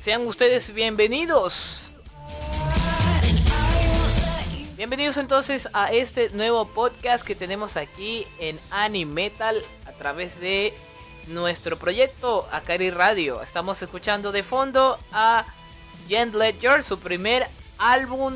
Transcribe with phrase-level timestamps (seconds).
[0.00, 1.90] Sean ustedes bienvenidos.
[4.76, 10.74] Bienvenidos entonces a este nuevo podcast que tenemos aquí en Animetal a través de
[11.26, 13.42] nuestro proyecto Akari Radio.
[13.42, 15.44] Estamos escuchando de fondo a
[16.08, 17.46] Jen Ledger, su primer
[17.78, 18.34] álbum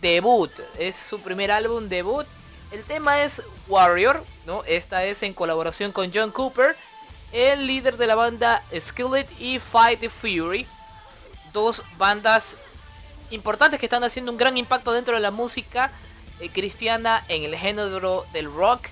[0.00, 0.50] debut.
[0.78, 2.26] Es su primer álbum debut.
[2.72, 4.62] El tema es Warrior, ¿no?
[4.64, 6.76] Esta es en colaboración con John Cooper,
[7.32, 10.66] el líder de la banda Skillet y Fight the Fury
[11.52, 12.56] dos bandas
[13.30, 15.90] importantes que están haciendo un gran impacto dentro de la música
[16.40, 18.88] eh, cristiana en el género del rock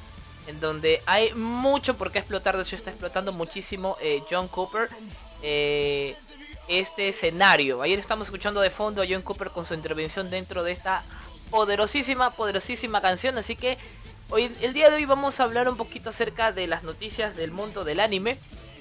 [0.49, 4.89] en donde hay mucho por qué explotar de hecho está explotando muchísimo eh, John Cooper
[5.43, 6.17] eh,
[6.67, 7.83] este escenario.
[7.83, 11.05] Ayer estamos escuchando de fondo a John Cooper con su intervención dentro de esta
[11.51, 13.39] poderosísima poderosísima canción.
[13.39, 13.79] Así que
[14.31, 17.53] hoy el día de hoy vamos a hablar un poquito acerca de las noticias del
[17.53, 18.37] mundo del anime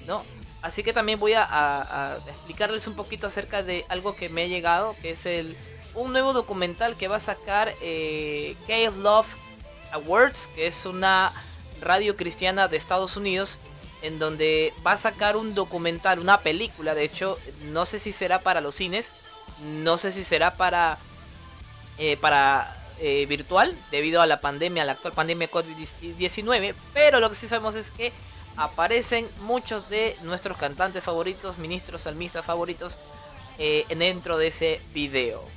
[0.06, 0.24] no
[0.62, 4.96] Así que también voy a, explicarles un poquito acerca de algo que me ha llegado,
[5.02, 5.56] que es el
[5.94, 8.56] un nuevo documental que va a sacar eh,
[9.00, 9.28] Love
[9.92, 11.32] Awards, que es una
[11.82, 13.60] radio cristiana de Estados Unidos,
[14.02, 17.38] en donde va a sacar un documental, una película, de hecho,
[17.72, 19.12] no sé si será para los cines,
[19.62, 20.98] no sé si será para,
[21.98, 27.30] eh, para eh, virtual, debido a la pandemia, a la actual pandemia COVID-19, pero lo
[27.30, 28.12] que sí sabemos es que
[28.56, 32.98] aparecen muchos de nuestros cantantes favoritos, ministros salmistas favoritos
[33.60, 35.57] eh, dentro de ese video.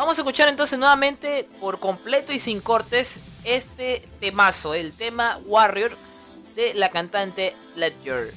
[0.00, 5.94] Vamos a escuchar entonces nuevamente por completo y sin cortes este temazo, el tema Warrior
[6.56, 8.32] de la cantante Ledger.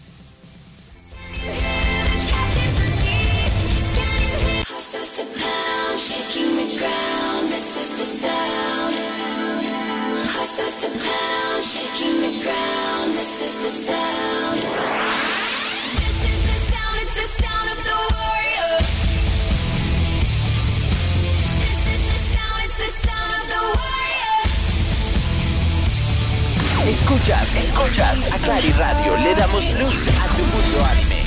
[26.87, 29.15] Escuchas, escuchas a Clary Radio.
[29.17, 31.23] Le damos luz a tu mundo anime.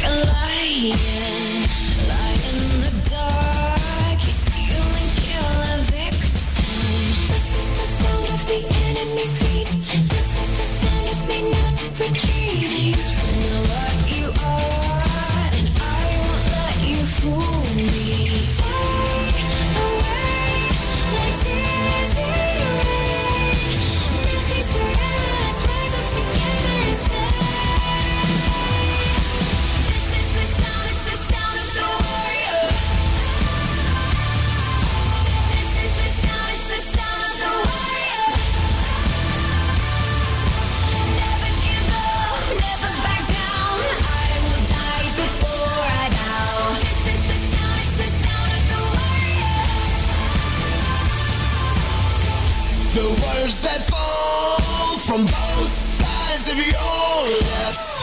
[52.97, 55.69] The words that fall from both
[56.01, 58.01] sides of your lips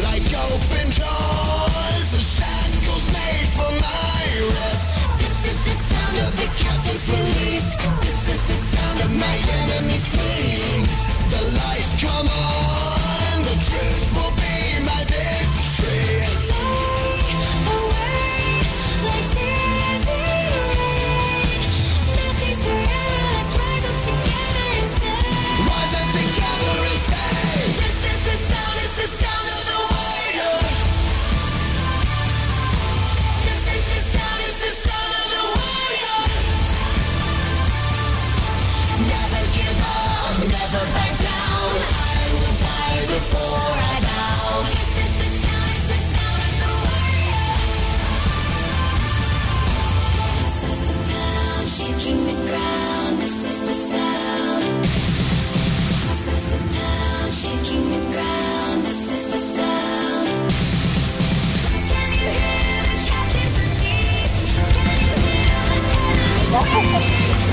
[0.00, 6.48] Like open jaws and shackles made for my wrists This is the sound of the
[6.56, 7.76] captain's release.
[8.00, 10.88] This is the sound of my enemies fleeing.
[11.28, 15.59] The lights come on, the truth will be my victory.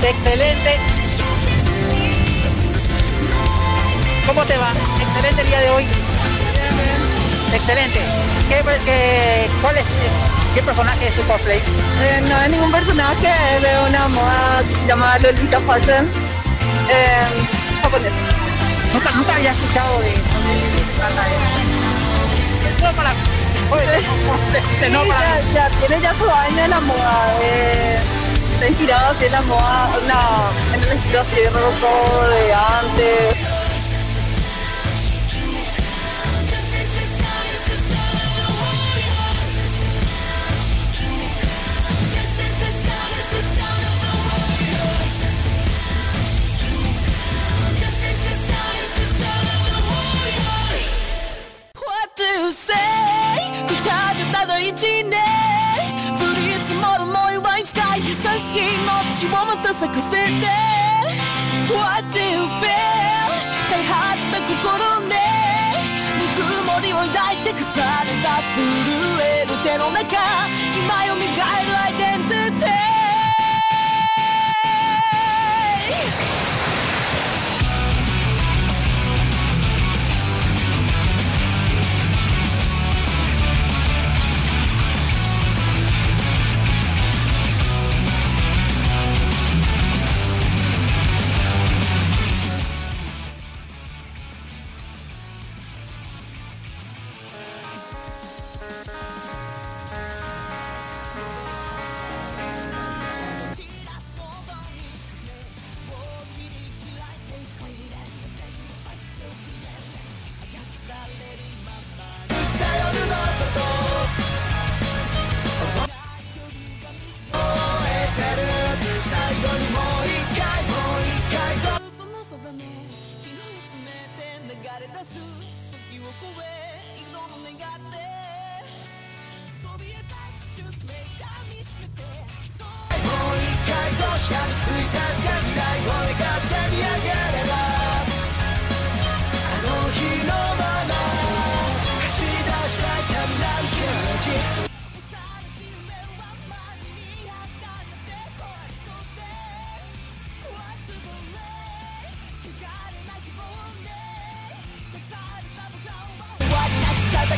[0.09, 0.77] Excelente.
[4.25, 4.71] ¿Cómo te va?
[5.01, 5.85] Excelente el día de hoy.
[7.53, 7.99] Excelente.
[8.49, 9.85] ¿Qué, qué, cuál es,
[10.53, 11.57] ¿Qué personaje es tu cosplay?
[11.57, 16.09] Eh, no hay ningún personaje, es de una moda llamada Lolita Fashion.
[16.89, 17.27] Eh.
[18.93, 20.05] Nunca, nunca había escuchado de...
[20.05, 20.19] de, de,
[22.95, 23.11] para...
[23.71, 24.05] Oye, sí,
[24.89, 25.41] no para...
[25.53, 27.33] ya, ya, tiene ya su año en la moda.
[27.43, 27.99] Eh,
[28.57, 31.49] está inspirado así en la moda, en el estilo así de
[32.29, 33.36] de antes.
[59.63, 59.73] What
[62.11, 62.77] do you feel?
[63.69, 65.15] 飼い始めた心ね
[66.17, 67.81] ぬくもりを抱いて腐れ
[68.21, 68.61] た震
[69.19, 70.56] える手の中。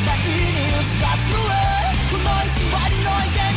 [0.05, 1.51] だけに打ち出すのは
[2.11, 2.23] この
[2.55, 2.59] 偽
[2.89, 3.48] りの家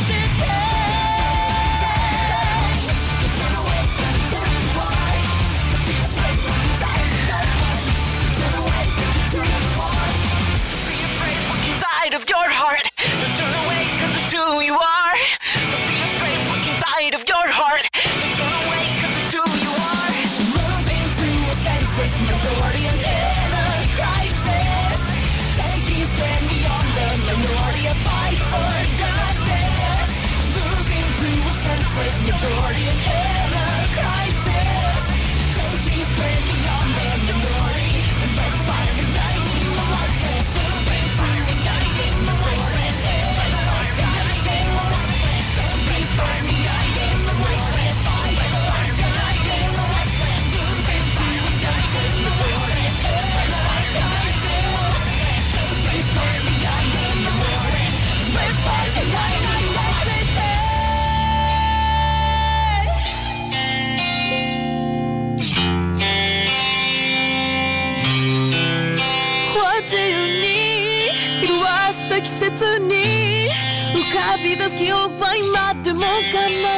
[74.57, 76.07] です記憶は今でも悲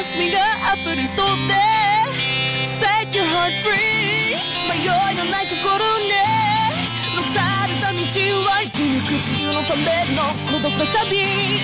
[0.03, 0.39] しみが
[0.75, 1.55] 溢れそうで
[2.79, 4.39] Set your heart free
[4.69, 5.79] 迷いのない心
[6.09, 6.13] ね
[7.17, 7.99] 残された道
[8.47, 9.83] は行く自分のため
[10.15, 11.19] の孤独な旅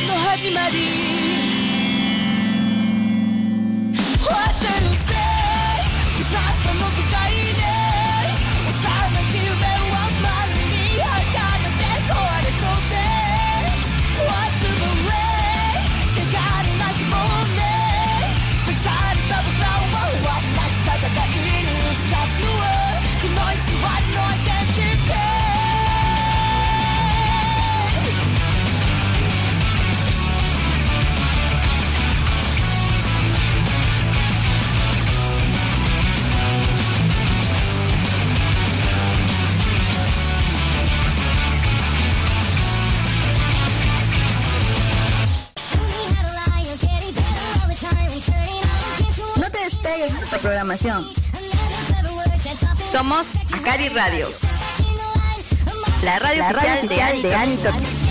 [0.09, 1.40] の始まり
[53.11, 54.29] Somos Akari Radio.
[56.05, 58.10] La radio oficial de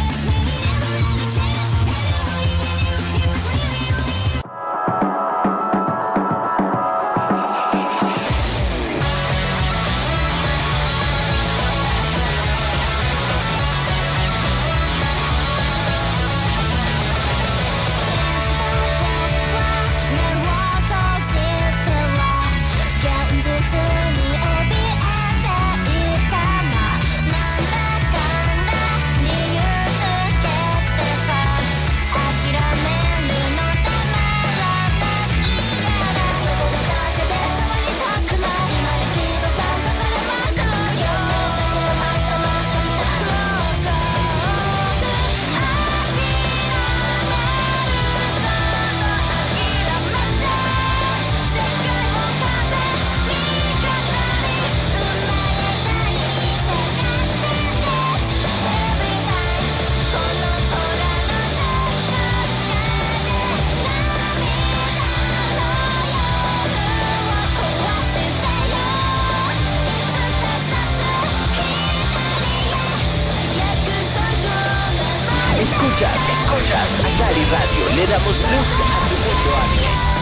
[76.00, 77.96] Escuchas, escuchas Akari Radio.
[77.98, 80.19] Le damos luz a tu mundo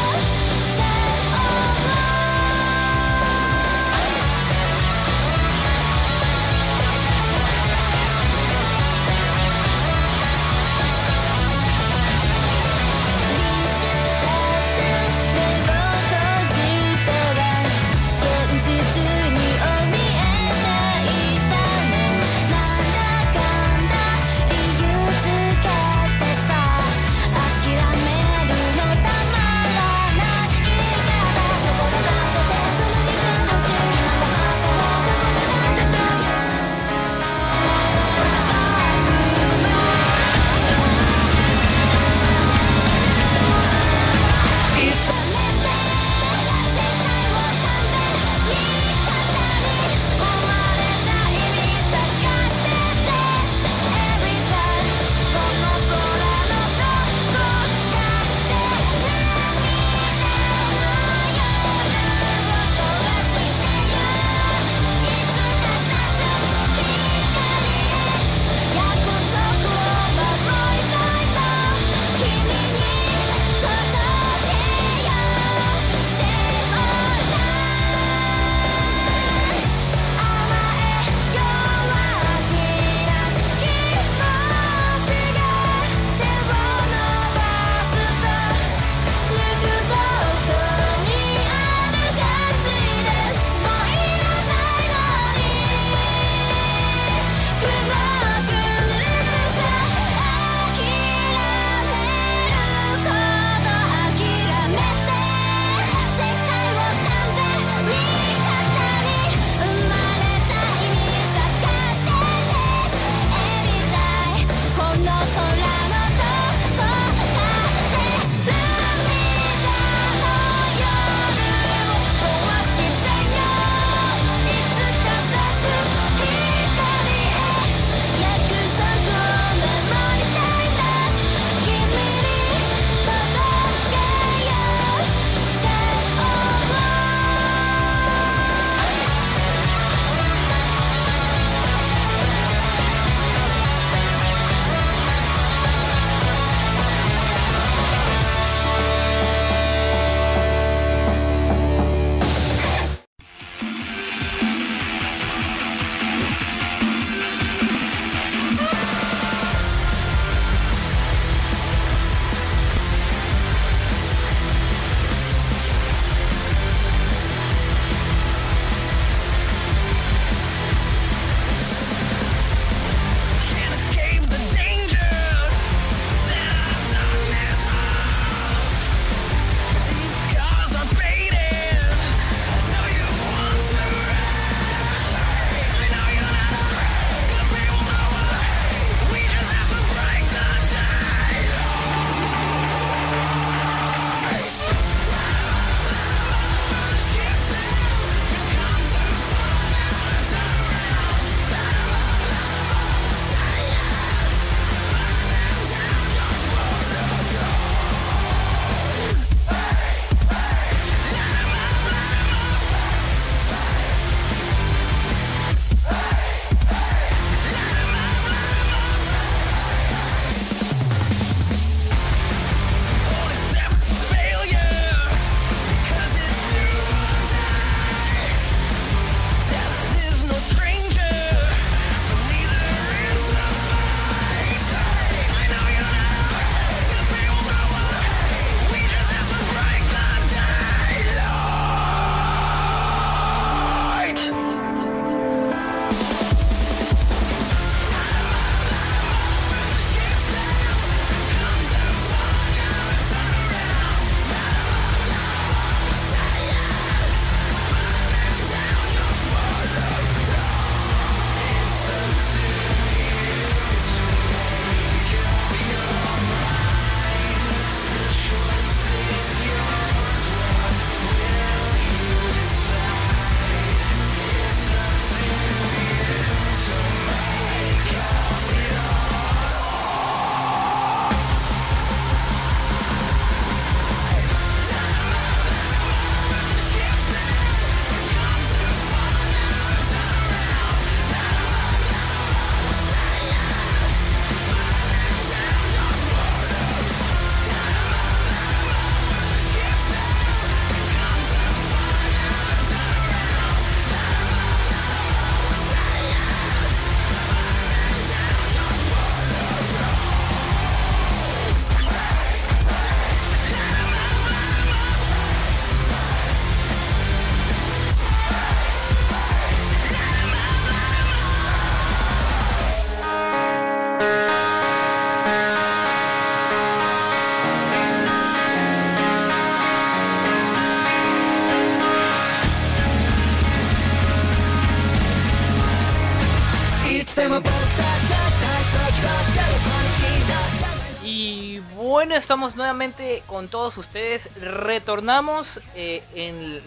[341.03, 344.29] Y bueno, estamos nuevamente con todos ustedes.
[344.35, 346.61] Retornamos eh, en,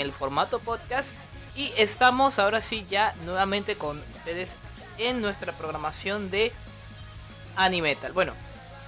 [0.00, 1.10] el, formato podcast
[1.56, 4.56] y estamos ahora sí ya nuevamente con ustedes
[4.98, 6.52] en nuestra programación de
[7.56, 8.12] Animetal.
[8.12, 8.34] Bueno,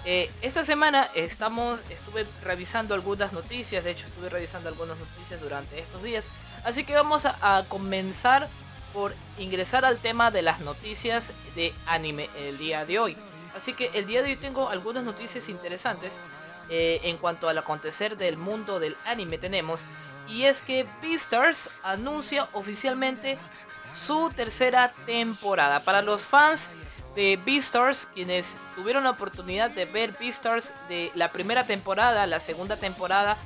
[0.05, 5.81] eh, esta semana estamos, estuve revisando algunas noticias, de hecho estuve revisando algunas noticias durante
[5.81, 6.27] estos días,
[6.65, 8.49] así que vamos a comenzar
[8.95, 13.17] por ingresar al tema de las noticias de anime el día de hoy.
[13.55, 16.15] Así que el día de hoy tengo algunas noticias interesantes
[16.71, 19.83] eh, en cuanto al acontecer del mundo del anime tenemos.
[20.29, 23.37] Y es que Beastars anuncia oficialmente
[23.95, 25.81] su tercera temporada.
[25.81, 26.71] Para los fans
[27.15, 32.77] de Beastars, quienes tuvieron la oportunidad de ver Beastars de la primera temporada, la segunda
[32.77, 33.37] temporada,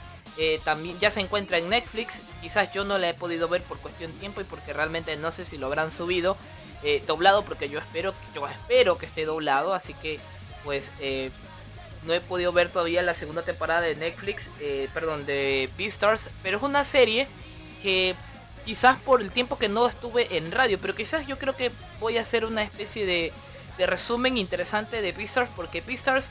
[0.41, 2.21] eh, también ya se encuentra en Netflix.
[2.41, 5.33] Quizás yo no la he podido ver por cuestión de tiempo y porque realmente no
[5.33, 6.37] sé si lo habrán subido
[6.85, 10.21] eh, doblado porque yo espero yo espero que esté doblado así que
[10.63, 11.33] pues eh,
[12.05, 14.45] no he podido ver todavía la segunda temporada de Netflix
[14.95, 17.27] perdón de Beastars pero es una serie
[17.83, 18.15] que
[18.65, 22.17] quizás por el tiempo que no estuve en radio pero quizás yo creo que voy
[22.17, 23.33] a hacer una especie de,
[23.77, 26.31] de resumen interesante de Beastars porque Beastars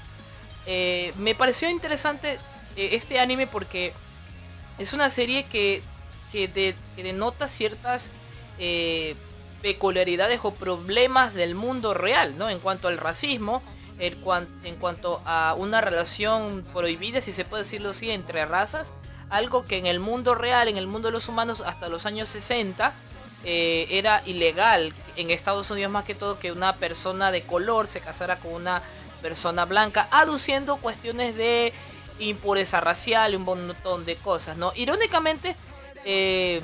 [1.17, 2.39] me pareció interesante
[2.77, 3.93] este anime porque
[4.77, 5.81] es una serie que,
[6.31, 8.11] que, de, que denota ciertas
[9.61, 12.49] peculiaridades o problemas del mundo real, ¿no?
[12.49, 13.61] En cuanto al racismo,
[13.99, 14.17] el
[14.63, 18.93] en cuanto a una relación prohibida, si se puede decirlo así, entre razas,
[19.29, 22.29] algo que en el mundo real, en el mundo de los humanos, hasta los años
[22.29, 22.93] 60,
[23.43, 27.99] eh, era ilegal en Estados Unidos más que todo que una persona de color se
[27.99, 28.81] casara con una
[29.21, 31.73] persona blanca, aduciendo cuestiones de
[32.19, 34.71] impureza racial y un montón de cosas, ¿no?
[34.75, 35.55] Irónicamente,
[36.05, 36.61] eh,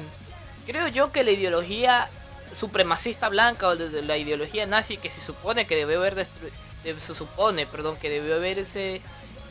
[0.66, 2.10] creo yo que la ideología
[2.54, 6.28] supremacista blanca o de, la ideología nazi que se supone que debe haber
[6.84, 9.02] se supone, perdón, que debió haberse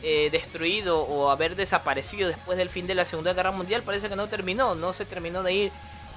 [0.03, 4.17] eh, destruido o haber desaparecido después del fin de la Segunda Guerra Mundial, parece que
[4.17, 5.73] no terminó, no se terminó de ir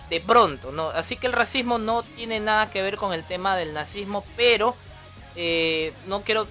[0.10, 0.90] de pronto, ¿no?
[0.90, 4.76] Así que el racismo no tiene nada que ver con el tema del nazismo, pero
[5.36, 6.48] eh, no quiero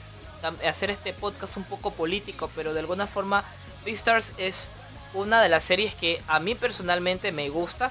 [0.67, 3.45] hacer este podcast un poco político, pero de alguna forma
[3.85, 4.69] Beastars es
[5.13, 7.91] una de las series que a mí personalmente me gusta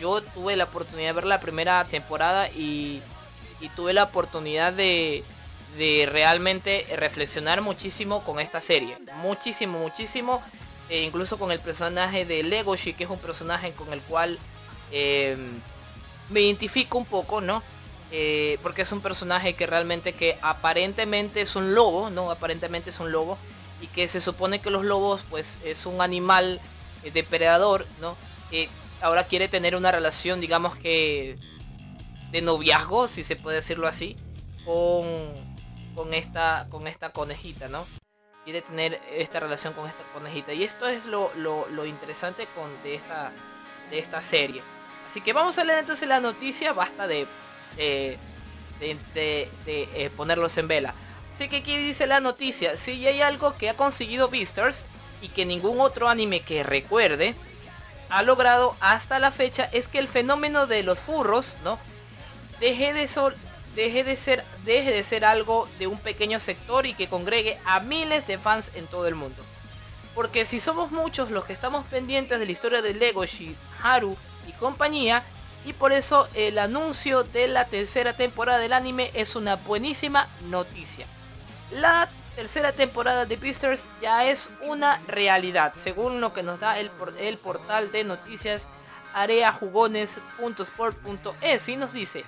[0.00, 3.02] yo tuve la oportunidad de ver la primera temporada y,
[3.76, 5.22] tuve la oportunidad de,
[6.10, 8.96] realmente reflexionar muchísimo con esta serie.
[9.16, 10.42] Muchísimo, muchísimo.
[10.88, 14.38] E incluso con el personaje de Legoshi, que es un personaje con el cual
[14.90, 15.60] em,
[16.30, 17.62] me identifico un poco, ¿no?
[18.12, 22.30] Eh, porque es un personaje que realmente que aparentemente es un lobo, ¿no?
[22.30, 23.38] Aparentemente es un lobo.
[23.80, 26.60] Y que se supone que los lobos pues es un animal
[27.04, 28.16] eh, depredador, ¿no?
[28.50, 28.68] Eh,
[29.00, 31.38] ahora quiere tener una relación, digamos que
[32.30, 34.16] de noviazgo, si se puede decirlo así,
[34.64, 35.06] con,
[35.94, 37.86] con, esta, con esta conejita, ¿no?
[38.44, 40.52] Quiere tener esta relación con esta conejita.
[40.52, 43.32] Y esto es lo, lo, interesante con, de, esta,
[43.90, 44.62] de esta serie.
[45.08, 47.26] Así que vamos a leer entonces la noticia, basta de,
[47.76, 48.18] de,
[49.66, 50.94] eh, ponerlos en vela.
[51.34, 54.84] Así que aquí dice la noticia, si hay algo que ha conseguido Beastars
[55.22, 57.34] y que ningún otro anime que recuerde,
[58.10, 61.78] ha logrado hasta la fecha es que el fenómeno de los furros, ¿no?
[62.58, 63.34] Deje de, sol,
[63.74, 67.80] deje de, ser, deje de ser algo de un pequeño sector y que congregue a
[67.80, 69.42] miles de fans en todo el mundo.
[70.14, 74.16] Porque si somos muchos los que estamos pendientes de la historia de Legoshi, Haru
[74.48, 75.24] y compañía,
[75.64, 81.06] y por eso el anuncio de la tercera temporada del anime es una buenísima noticia.
[81.70, 86.90] La tercera temporada de Beastars ya es una realidad, según lo que nos da el,
[87.18, 88.66] el portal de noticias
[89.12, 92.24] areajugones.sport.es y nos dice,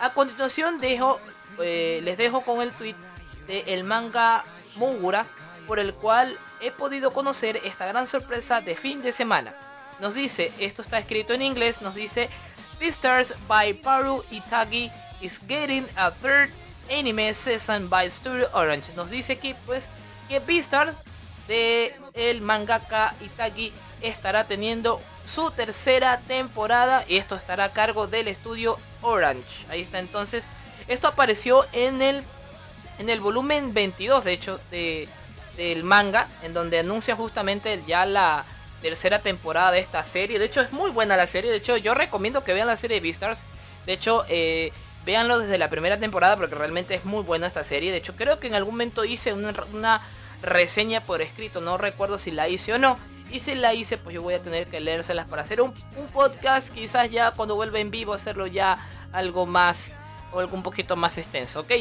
[0.00, 1.20] a continuación dejo,
[1.62, 2.96] eh, les dejo con el tweet
[3.46, 4.44] de el manga
[4.76, 5.26] Mugura,
[5.66, 9.54] por el cual he podido conocer esta gran sorpresa de fin de semana.
[10.00, 12.28] Nos dice, esto está escrito en inglés, nos dice,
[12.78, 16.50] Beastars by Paru Itagi is getting a third
[16.90, 18.92] Anime Season by Studio Orange.
[18.96, 19.88] Nos dice aquí pues
[20.28, 20.94] que Beastars
[21.48, 28.28] de el mangaka Itagi estará teniendo su tercera temporada y esto estará a cargo del
[28.28, 29.66] estudio Orange.
[29.70, 30.46] Ahí está entonces.
[30.88, 32.24] Esto apareció en el
[32.98, 35.08] en el volumen 22 de hecho de,
[35.56, 38.44] del manga en donde anuncia justamente ya la
[38.84, 40.38] tercera temporada de esta serie.
[40.38, 41.50] De hecho es muy buena la serie.
[41.50, 43.40] De hecho yo recomiendo que vean la serie de Beastars.
[43.86, 44.72] De hecho eh,
[45.04, 47.90] Véanlo desde la primera temporada porque realmente es muy buena esta serie.
[47.90, 50.00] De hecho, creo que en algún momento hice una,
[50.42, 51.60] reseña por escrito.
[51.60, 52.98] No recuerdo si la hice o no.
[53.30, 55.74] Y si la hice, pues yo voy a tener que leérselas para hacer un,
[56.12, 56.72] podcast.
[56.72, 58.78] Quizás ya cuando vuelva en vivo hacerlo ya
[59.12, 59.90] algo más
[60.32, 61.72] o algo un poquito más extenso, ¿ok?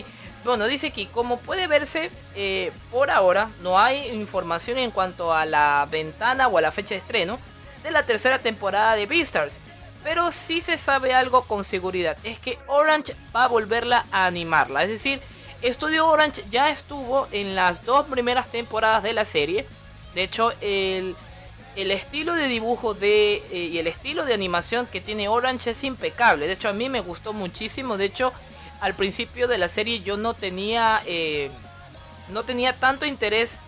[0.44, 5.46] Bueno, dice aquí, como puede verse, eh, por ahora no hay información en cuanto a
[5.46, 7.40] la ventana o a la fecha de estreno
[7.82, 9.60] de la tercera temporada de Beastars.
[10.04, 12.18] Pero sí se sabe algo con seguridad.
[12.26, 14.84] Es que Orange va a volverla a animarla.
[14.84, 15.22] Es decir,
[15.62, 19.66] Estudio Orange ya estuvo en las dos primeras temporadas de la serie.
[20.14, 21.16] De hecho, el,
[21.78, 25.86] el estilo de dibujo de, eh, y el estilo de animación que tiene Orange es
[25.86, 26.48] impecable.
[26.48, 27.96] De hecho, a mí me gustó muchísimo.
[27.96, 28.34] De hecho,
[28.84, 31.50] al principio de la serie yo no tenía, eh,
[32.30, 33.60] no tenía tanto interés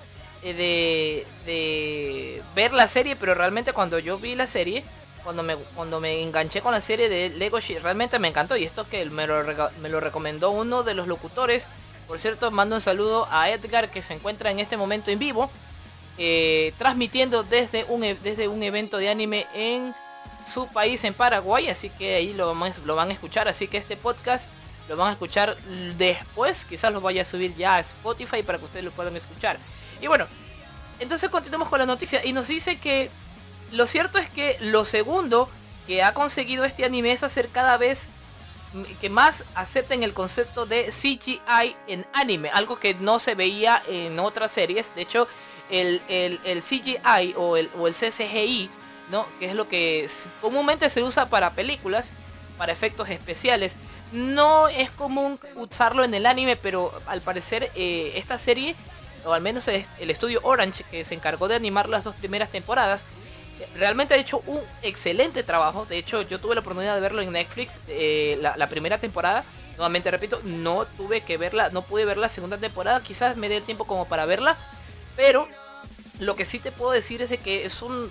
[0.44, 3.16] eh, de, ver la serie.
[3.16, 4.84] Pero realmente cuando yo vi la serie,
[5.24, 8.58] cuando me, cuando me enganché con la serie de Lego realmente me encantó.
[8.58, 9.44] Y esto que me lo,
[9.82, 11.68] me lo recomendó uno de los locutores
[12.08, 15.50] por cierto, mando un saludo a Edgar que se encuentra en este momento en vivo,
[16.18, 19.96] eh, transmitiendo desde un, e, desde un evento de anime en
[20.48, 21.68] su país, en Paraguay.
[21.70, 22.54] Así que ahí lo,
[22.86, 23.48] lo van a escuchar.
[23.48, 24.50] Así que este podcast
[24.88, 25.58] lo van a escuchar
[25.98, 26.66] después.
[26.66, 29.58] Quizás lo vaya a subir ya a Spotify para que ustedes lo puedan escuchar.
[30.02, 30.28] Y bueno,
[31.00, 32.24] entonces continuamos con la noticia.
[32.26, 33.10] Y nos dice que
[33.72, 35.50] lo cierto es que lo segundo
[35.88, 38.10] que ha conseguido este anime es hacer cada vez
[39.00, 44.20] que más acepten el concepto de CGI en anime, algo que no se veía en
[44.20, 44.94] otras series.
[44.96, 45.28] De hecho,
[45.70, 46.02] el,
[46.62, 48.70] CGI o el, o el CCGI,
[49.12, 49.28] ¿no?
[49.40, 50.10] que es lo que
[50.42, 52.10] comúnmente se usa para películas,
[52.58, 53.76] para efectos especiales,
[54.12, 58.76] no es común usarlo en el anime, pero al parecer eh, esta serie,
[59.26, 63.06] o al menos el estudio Orange, que se encargó de animar las dos primeras temporadas,
[63.78, 65.86] realmente ha hecho un excelente trabajo.
[65.86, 69.44] De hecho, yo tuve la oportunidad de verlo en Netflix eh, la, primera temporada.
[69.78, 73.02] Nuevamente repito, no tuve que verla, no pude ver la segunda temporada.
[73.02, 74.58] Quizás me dé el tiempo como para verla.
[75.16, 75.48] Pero
[76.20, 78.10] lo que sí te puedo decir es de que es un,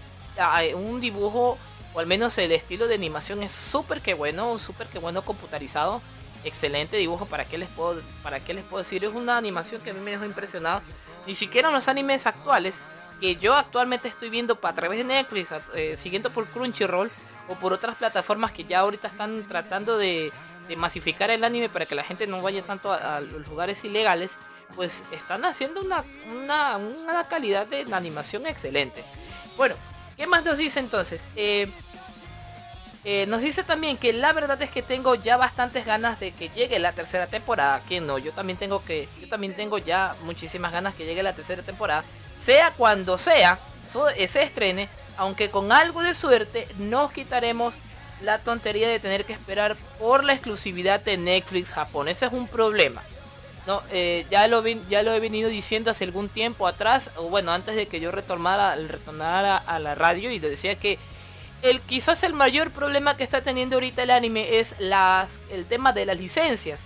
[0.76, 1.59] un dibujo,
[1.94, 6.02] o al menos el estilo de animación es súper que bueno, súper que bueno computarizado.
[6.42, 9.04] Excelente dibujo, ¿para qué les puedo, para qué les puedo decir?
[9.04, 10.83] Es una animación que a mí me dejó impresionado.
[11.26, 12.83] Ni siquiera los animes actuales
[13.20, 17.11] que yo actualmente estoy viendo a través de Netflix, eh, siguiendo por Crunchyroll
[17.48, 20.33] o por otras plataformas que ya ahorita están tratando de,
[20.76, 24.38] masificar el anime para que la gente no vaya tanto a, los lugares ilegales,
[24.74, 26.02] pues están haciendo una,
[26.33, 29.04] una, calidad de animación excelente.
[29.59, 29.76] Bueno,
[30.16, 31.27] ¿qué más nos dice entonces?
[31.37, 31.68] Eh,
[33.05, 36.48] eh, nos dice también que la verdad es que tengo ya bastantes ganas de que
[36.48, 37.83] llegue la tercera temporada.
[37.88, 41.35] Que no, yo también tengo que, yo también tengo ya muchísimas ganas que llegue la
[41.35, 42.05] tercera temporada
[42.44, 47.74] sea cuando sea, se estrene, aunque con algo de suerte nos quitaremos
[48.20, 52.09] la tontería de tener que esperar por la exclusividad de Netflix Japón.
[52.09, 53.03] Ese es un problema.
[53.66, 57.53] No, eh, ya, lo ya lo he venido diciendo hace algún tiempo atrás, o bueno,
[57.53, 60.98] antes de que yo retornara, retornara a la radio y decía que
[61.62, 65.92] el quizás el mayor problema que está teniendo ahorita el anime es las, el tema
[65.92, 66.81] de las licencias.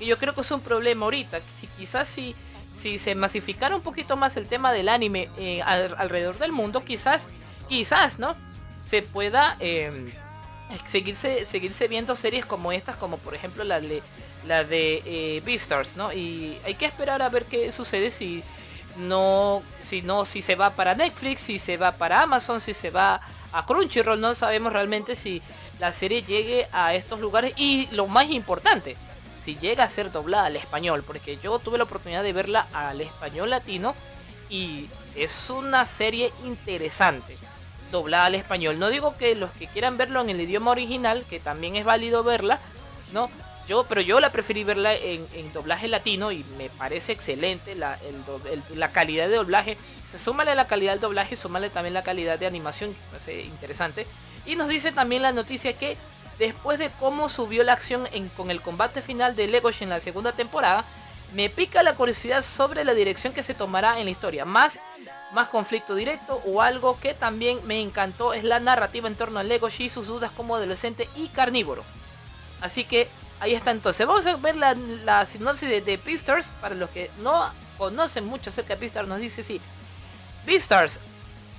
[0.00, 1.40] Y yo creo que es un problema ahorita.
[1.60, 2.34] Si quizás si
[2.76, 7.28] si se masificara un poquito más el tema del anime eh, alrededor del mundo, quizás,
[7.68, 8.34] quizás, ¿no?
[8.86, 10.10] Se pueda em,
[10.88, 14.02] seguirse, seguirse viendo series como estas, como por ejemplo la de,
[14.46, 16.12] la de eh, Beastars, ¿no?
[16.12, 18.42] Y hay que esperar a ver qué sucede si
[18.96, 22.90] no, si no, si se va para Netflix, si se va para Amazon, si se
[22.90, 23.20] va
[23.52, 25.42] a Crunchyroll, no sabemos realmente si
[25.78, 28.96] la serie llegue a estos lugares y lo más importante,
[29.44, 33.00] si llega a ser doblada al español, porque yo tuve la oportunidad de verla al
[33.00, 33.94] español latino
[34.48, 37.36] y es una serie interesante
[37.90, 38.78] doblada al español.
[38.78, 42.22] No digo que los que quieran verlo en el idioma original, que también es válido
[42.22, 42.58] verla,
[43.12, 43.30] ¿no?
[43.68, 47.98] Yo, pero yo la preferí verla en, doblaje latino y me parece excelente la,
[48.74, 49.76] la calidad de doblaje.
[50.10, 54.06] Se súmale la calidad del doblaje, súmale también la calidad de animación, que parece interesante.
[54.44, 55.96] Y nos dice también la noticia que
[56.38, 60.32] después de cómo subió la acción con el combate final de Legoshi en la segunda
[60.32, 60.84] temporada,
[61.34, 64.44] me pica la curiosidad sobre la dirección que se tomará en la historia.
[64.44, 64.80] Más,
[65.32, 69.42] más conflicto directo o algo que también me encantó es la narrativa en torno a
[69.42, 71.84] Legoshi y sus dudas como adolescente y carnívoro.
[72.60, 73.08] Así que
[73.42, 74.06] ahí está entonces.
[74.06, 76.52] Vamos a ver la, sinopsis de, de Beastars.
[76.60, 79.60] Para los que no conocen mucho acerca de Beastars, nos dice sí.
[80.46, 81.00] Beastars.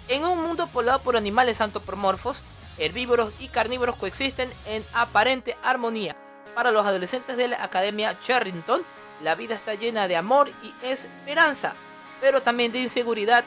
[0.08, 2.44] En un mundo poblado por animales antropomorfos,
[2.78, 6.16] herbívoros y carnívoros coexisten en aparente armonía.
[6.56, 8.84] Para los adolescentes de la Academia Charrington,
[9.22, 11.74] la vida está llena de amor y esperanza,
[12.22, 13.44] pero también de inseguridad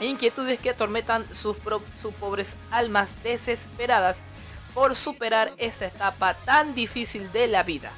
[0.00, 4.22] e inquietudes que atormentan sus pobres almas desesperadas
[4.74, 7.92] por superar esa etapa tan difícil de la vida.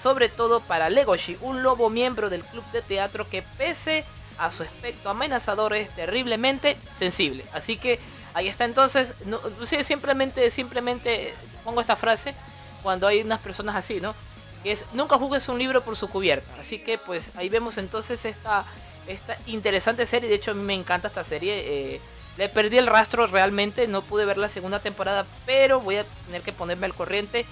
[0.00, 4.04] Sobre todo para Legoshi, un lobo miembro del club de teatro que pese
[4.38, 7.44] a su aspecto amenazador es terriblemente sensible.
[7.52, 7.98] Así que
[8.32, 9.40] Ahí está entonces, no,
[9.82, 12.34] simplemente, simplemente pongo esta frase
[12.82, 14.14] cuando hay unas personas así, ¿no?
[14.62, 16.48] que es Nunca juzgues un libro por su cubierta.
[16.60, 18.64] Así que pues ahí vemos entonces esta,
[19.06, 20.28] esta interesante serie.
[20.28, 21.94] De hecho me encanta esta serie.
[21.94, 22.00] Eh,
[22.40, 26.40] le perdí el rastro realmente, no pude ver la segunda temporada, pero voy a tener
[26.40, 27.44] que ponerme al corriente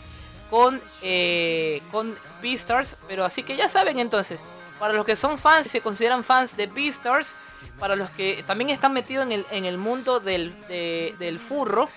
[0.49, 2.97] con, eh, con Beastars.
[3.07, 4.41] Pero así que ya saben entonces,
[4.79, 7.37] para los que son fans y se consideran fans de Beastars,
[7.79, 11.91] para los que también están metidos en el, en el mundo del, del furro,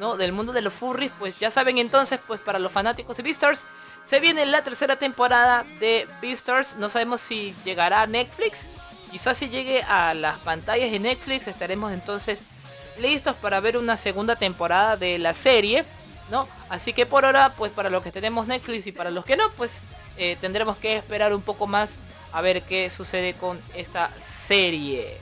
[0.00, 0.16] ¿no?
[0.16, 3.66] Del mundo de los furries, pues ya saben entonces, pues para los fanáticos de Beastars,
[4.06, 6.76] se viene la tercera temporada de Beastars.
[6.76, 8.68] No sabemos si llegará Netflix.
[9.10, 12.42] Quizás si llegue a las pantallas de Netflix estaremos entonces
[12.98, 15.84] listos para ver una segunda temporada de la serie.
[16.30, 16.46] ¿no?
[16.68, 19.50] Así que por ahora, pues para los que tenemos Netflix y para los que no,
[19.56, 19.80] pues
[20.16, 21.90] eh, tendremos que esperar un poco más
[22.32, 25.18] a ver qué sucede con esta serie.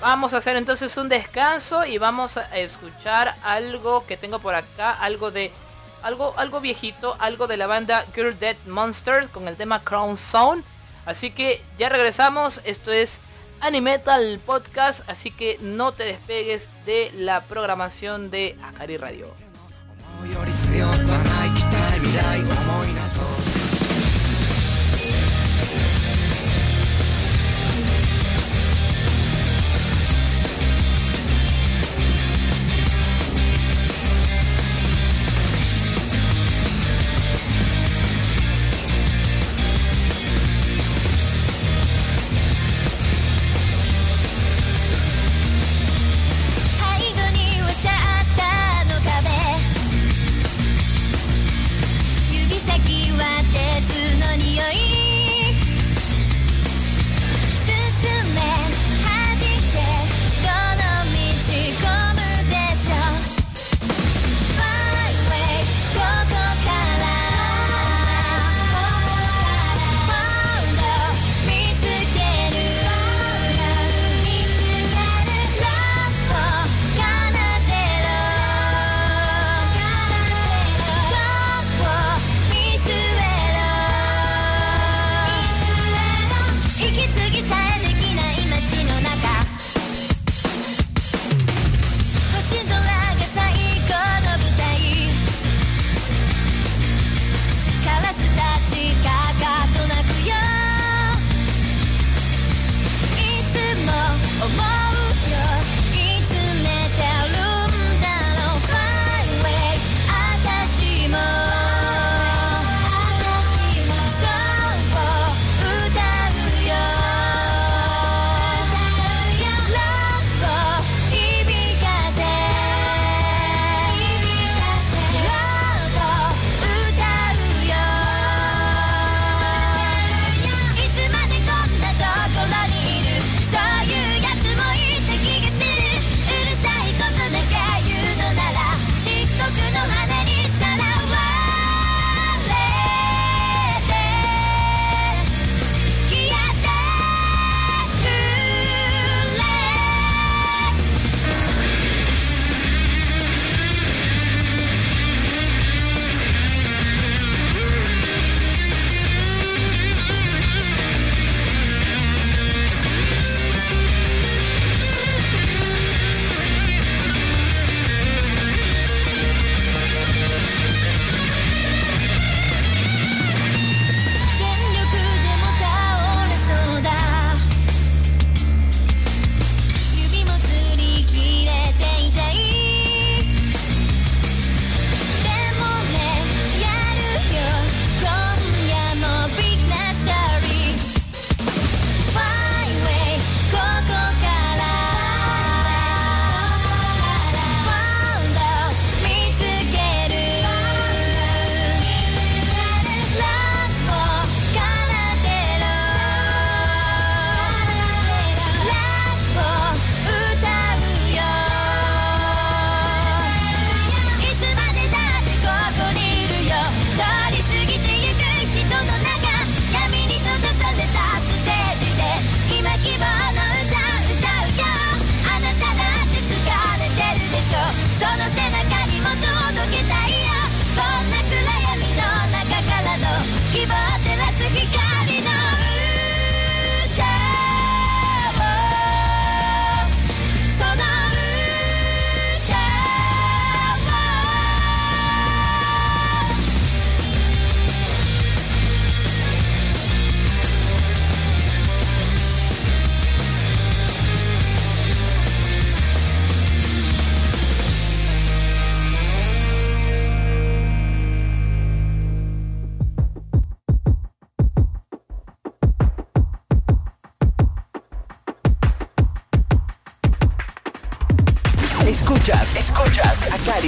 [0.00, 4.90] Vamos a hacer entonces un descanso y vamos a escuchar algo que tengo por acá,
[4.92, 5.52] algo de
[6.02, 10.62] algo algo viejito, algo de la banda Girl Dead Monsters con el tema Crown Zone.
[11.06, 13.20] Así que ya regresamos, esto es
[13.60, 19.26] Animetal Podcast, así que no te despegues de la programación de Akari Radio.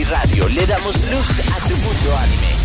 [0.03, 0.49] Radio.
[0.49, 2.64] Le damos luz a tu mundo anime.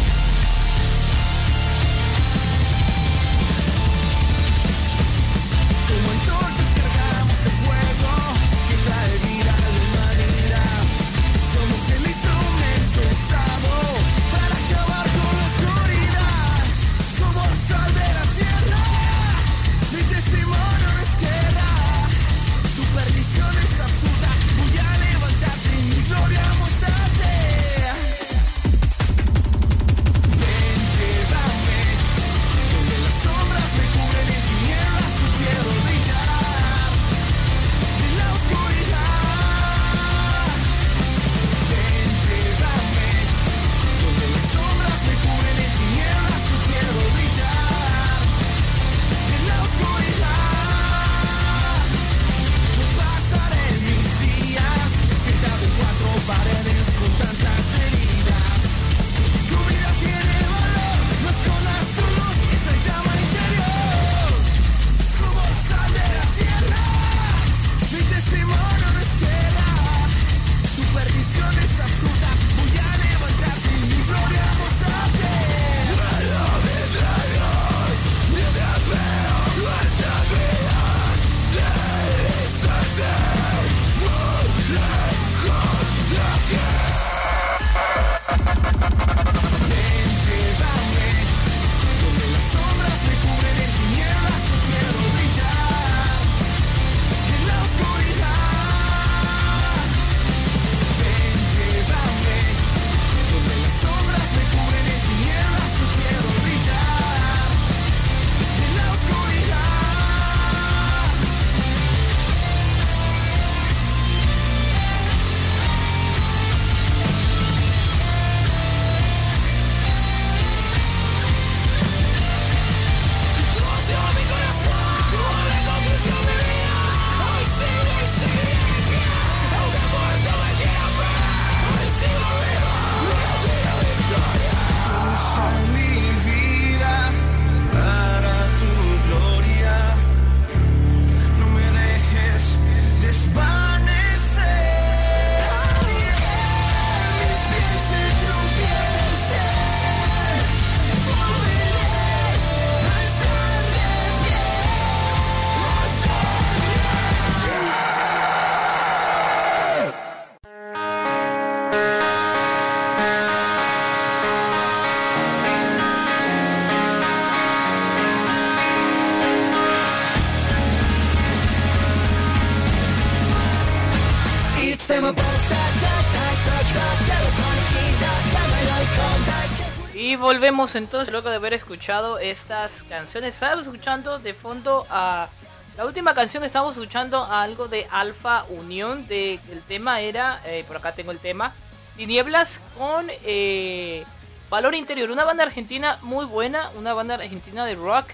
[180.60, 183.34] Entonces luego de haber escuchado estas canciones.
[183.34, 185.30] Estábamos escuchando de fondo a...
[185.78, 189.08] La última canción estábamos escuchando algo de Alfa Unión.
[189.08, 191.54] De, el tema era, eh, por acá tengo el tema,
[191.96, 194.04] Tinieblas con eh,
[194.50, 195.10] Valor Interior.
[195.12, 198.08] Una banda argentina muy buena, una banda argentina de rock.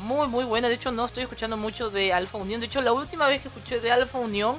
[0.00, 0.68] Muy muy buena.
[0.68, 2.60] De hecho no estoy escuchando mucho de Alfa Unión.
[2.60, 4.58] De hecho la última vez que escuché de Alfa Unión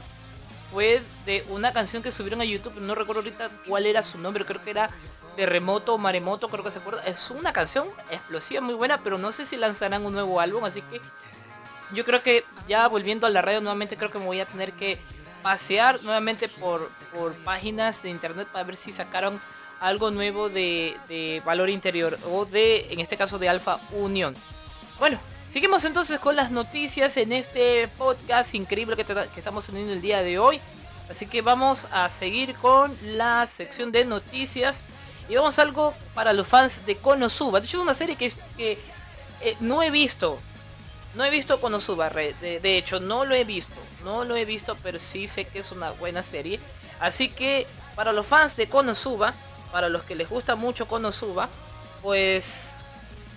[0.71, 4.45] fue de una canción que subieron a YouTube, no recuerdo ahorita cuál era su nombre,
[4.45, 4.89] creo que era
[5.35, 7.03] Terremoto Maremoto, creo que se acuerda.
[7.05, 10.81] Es una canción explosiva, muy buena, pero no sé si lanzarán un nuevo álbum, así
[10.81, 11.01] que
[11.93, 14.73] yo creo que ya volviendo a la radio nuevamente creo que me voy a tener
[14.73, 14.99] que
[15.41, 19.41] pasear nuevamente por, por páginas de internet para ver si sacaron
[19.79, 24.35] algo nuevo de, de valor interior o de, en este caso, de Alfa Unión.
[24.99, 25.19] Bueno,
[25.51, 29.05] seguimos entonces con las noticias en este podcast increíble que,
[29.37, 30.59] estamos teniendo el día de hoy.
[31.09, 34.81] Así que vamos a seguir con la sección de noticias.
[35.27, 37.59] Y vamos a algo para los fans de Konosuba.
[37.59, 38.77] De hecho es una serie que, eh,
[39.59, 40.39] no he visto.
[41.15, 43.73] No he visto Konosuba, de, de hecho no lo he visto.
[44.03, 46.59] No lo he visto, pero sí sé que es una buena serie.
[46.99, 49.33] Así que para los fans de Konosuba,
[49.71, 51.49] para los que les gusta mucho Konosuba,
[52.01, 52.68] pues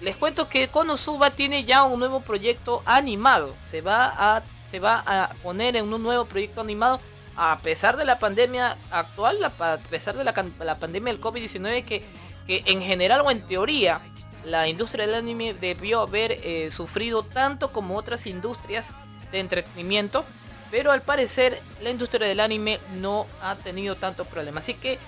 [0.03, 3.55] les cuento que Konosuba tiene ya un nuevo proyecto animado.
[3.71, 6.99] Se va a se va a poner en un nuevo proyecto animado
[7.37, 12.03] a pesar de la pandemia actual, a pesar de la, pandemia del COVID-19 que,
[12.47, 14.01] que en general o en teoría
[14.47, 18.89] la industria del anime debió haber eh, sufrido tanto como otras industrias
[19.31, 20.25] de entretenimiento,
[20.71, 24.61] pero al parecer la industria del anime no ha tenido tanto problema.
[24.61, 24.99] Así que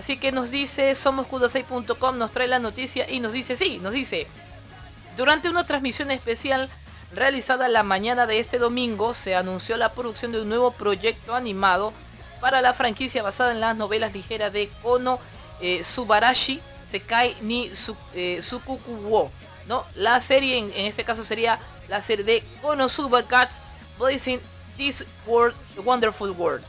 [0.00, 4.26] así que nos dice somoscudasei.com nos trae la noticia y nos dice sí, nos dice
[5.16, 6.68] durante una transmisión especial
[7.14, 11.92] realizada la mañana de este domingo se anunció la producción de un nuevo proyecto animado
[12.40, 15.18] para la franquicia basada en las novelas ligeras de Kono
[15.60, 19.30] eh, Subarashi Sekai ni Su, eh, Sukuku wo.
[19.68, 19.84] ¿no?
[19.94, 23.60] La serie en, en este caso sería la serie de Konosuba Cats
[23.98, 24.40] Blazing
[24.78, 26.64] This World, Wonderful World.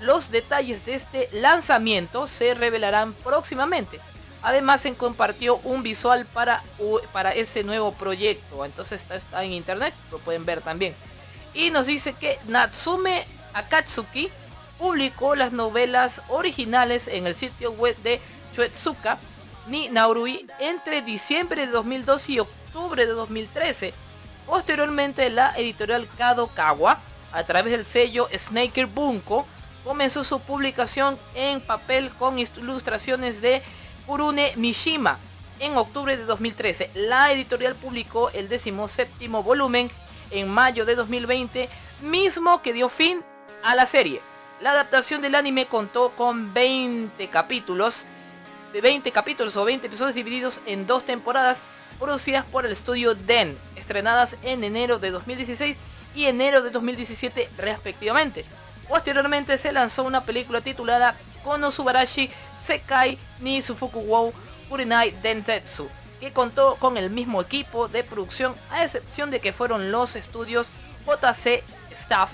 [0.00, 4.00] Los detalles de este lanzamiento se revelarán próximamente.
[4.42, 6.62] Además se compartió un visual para,
[7.12, 8.64] para ese nuevo proyecto.
[8.64, 10.94] Entonces está, en internet, lo pueden ver también.
[11.52, 14.30] Y nos dice que Natsume Akatsuki
[14.78, 18.20] publicó las novelas originales en el sitio web de
[18.54, 19.18] Chuetsuka
[19.66, 23.92] ni Naurui entre diciembre de 2012 y octubre de 2013.
[24.46, 26.98] Posteriormente la editorial Kadokawa,
[27.32, 29.46] a través del sello Snaker Bunko,
[29.84, 33.62] comenzó su publicación en papel con ilustraciones de
[34.06, 35.18] Kurune Mishima
[35.60, 36.90] en octubre de 2013.
[36.94, 39.90] La editorial publicó el 17 volumen
[40.30, 41.68] en mayo de 2020,
[42.02, 43.22] mismo que dio fin
[43.62, 44.20] a la serie.
[44.60, 48.06] La adaptación del anime contó con 20 capítulos,
[48.72, 51.62] de 20 capítulos o 20 episodios divididos en dos temporadas
[51.98, 55.76] producidas por el estudio Den, estrenadas en enero de 2016
[56.14, 58.44] y enero de 2017 respectivamente.
[58.90, 61.14] Posteriormente se lanzó una película titulada
[61.44, 62.28] Konosubarashi
[62.60, 64.32] Sekai ni Sufuku
[64.68, 65.88] Kurinai Dentetsu,
[66.18, 70.72] que contó con el mismo equipo de producción a excepción de que fueron los estudios
[71.06, 71.62] JC
[71.92, 72.30] Staff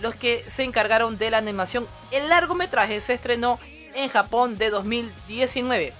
[0.00, 1.86] los que se encargaron de la animación.
[2.10, 3.60] El largometraje se estrenó
[3.94, 5.92] en Japón de 2019.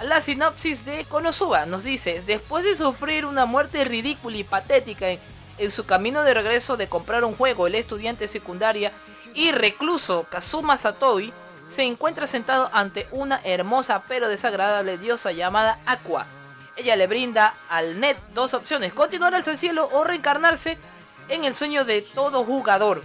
[0.00, 5.18] La sinopsis de Konosuba nos dice, después de sufrir una muerte ridícula y patética en,
[5.58, 8.92] en su camino de regreso de comprar un juego, el estudiante secundaria
[9.34, 11.32] y recluso Kazuma Satobi
[11.74, 16.26] se encuentra sentado ante una hermosa pero desagradable diosa llamada Aqua.
[16.76, 20.78] Ella le brinda al Net dos opciones, continuar al cielo o reencarnarse
[21.28, 23.02] en el sueño de todo jugador.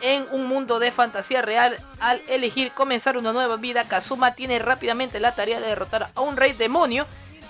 [0.00, 5.18] En un mundo de fantasía real, al elegir comenzar una nueva vida, Kazuma tiene rápidamente
[5.18, 7.04] la tarea de derrotar a un rey demonio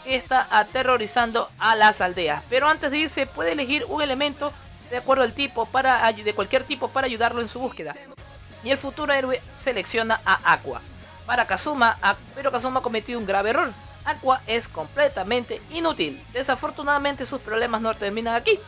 [0.05, 2.43] que está aterrorizando a las aldeas.
[2.49, 4.53] Pero antes de irse puede elegir un elemento
[4.91, 7.95] de acuerdo al tipo para de cualquier tipo para ayudarlo en su búsqueda.
[8.65, 10.81] Y el futuro héroe selecciona a Aqua.
[11.27, 11.99] Para Kazuma,
[12.35, 13.73] pero Kazuma ha cometido un grave error.
[14.05, 16.23] Aqua es completamente inútil.
[16.33, 18.59] Desafortunadamente sus problemas no terminan aquí.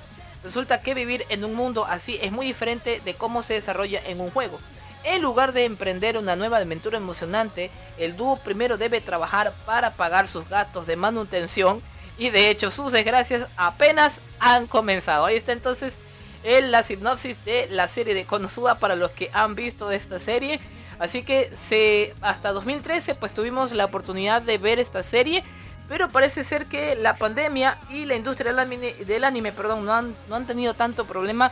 [0.45, 4.21] Resulta que vivir en un mundo así es muy diferente de cómo se desarrolla en
[4.21, 4.59] un juego.
[5.03, 10.27] En lugar de emprender una nueva aventura emocionante, el dúo primero debe trabajar para pagar
[10.27, 11.83] sus gastos de manutención
[12.19, 15.25] y de hecho sus desgracias apenas han comenzado.
[15.25, 15.97] Ahí está entonces
[16.45, 20.61] el- la sinopsis de la serie de Konosuba para los que han visto esta serie.
[20.99, 25.43] Así que se, hasta 2013 pues tuvimos la oportunidad de ver esta serie.
[25.89, 29.93] Pero parece ser que la pandemia y la industria del anime, del anime perdón, no,
[29.93, 31.51] han, no han tenido tanto problema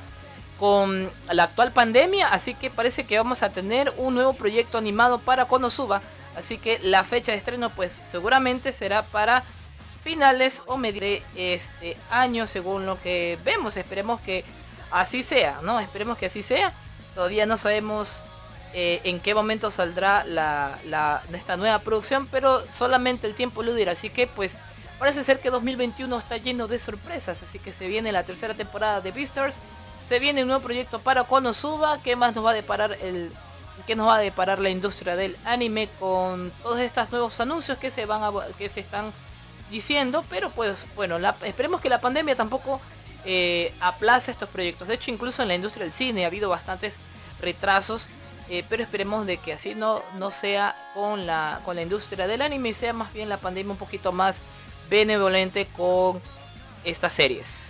[0.61, 2.29] con la actual pandemia.
[2.29, 6.03] Así que parece que vamos a tener un nuevo proyecto animado para Konosuba.
[6.37, 9.43] Así que la fecha de estreno pues seguramente será para
[10.05, 13.77] finales o medio de este año según lo que vemos.
[13.77, 14.45] Esperemos que
[14.91, 15.79] así sea, ¿no?
[15.81, 16.73] Esperemos que así sea.
[17.15, 18.23] Todavía no sabemos
[18.75, 23.75] eh, en qué momento saldrá la, la- esta nueva producción, pero solamente el tiempo lo
[23.75, 23.93] dirá.
[23.93, 24.53] Así que pues
[24.99, 27.39] parece ser que 2021 está lleno de sorpresas.
[27.43, 29.57] Así que se viene la tercera temporada de Beastars.
[30.09, 31.99] Se viene un nuevo proyecto para Konosuba.
[32.03, 33.33] ¿Qué más nos va a deparar el
[33.87, 37.91] qué nos va a deparar la industria del anime con todos estos nuevos anuncios que
[37.93, 39.13] se van a, que se están
[39.71, 40.25] diciendo?
[40.31, 42.81] Pero pues bueno, la- esperemos que la pandemia tampoco
[43.25, 44.89] eh, aplace estos proyectos.
[44.89, 46.97] De hecho, incluso en la industria del cine ha habido bastantes
[47.41, 48.09] retrasos.
[48.51, 52.41] eh, pero esperemos de que así no, no sea con la, con la industria del
[52.41, 54.41] anime y sea más bien la pandemia un poquito más
[54.89, 56.21] benevolente con
[56.85, 57.69] estas series.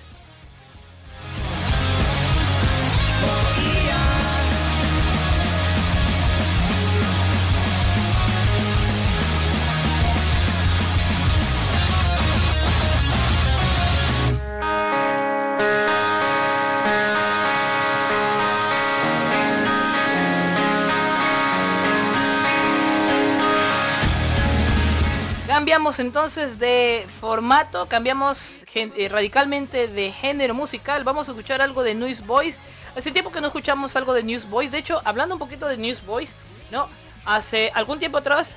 [25.68, 31.04] Cambiamos entonces de formato, cambiamos eh, radicalmente de género musical.
[31.04, 32.58] Vamos a escuchar algo de Newsboys.
[32.96, 34.70] Hace tiempo que no escuchamos algo de Newsboys.
[34.70, 36.30] De hecho, hablando un poquito de Newsboys,
[36.70, 36.88] ¿no?
[37.26, 38.56] Hace algún tiempo atrás,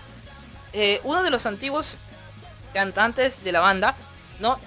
[0.72, 1.98] eh, uno de los antiguos
[2.74, 3.94] cantantes de la banda,
[4.40, 4.58] ¿no?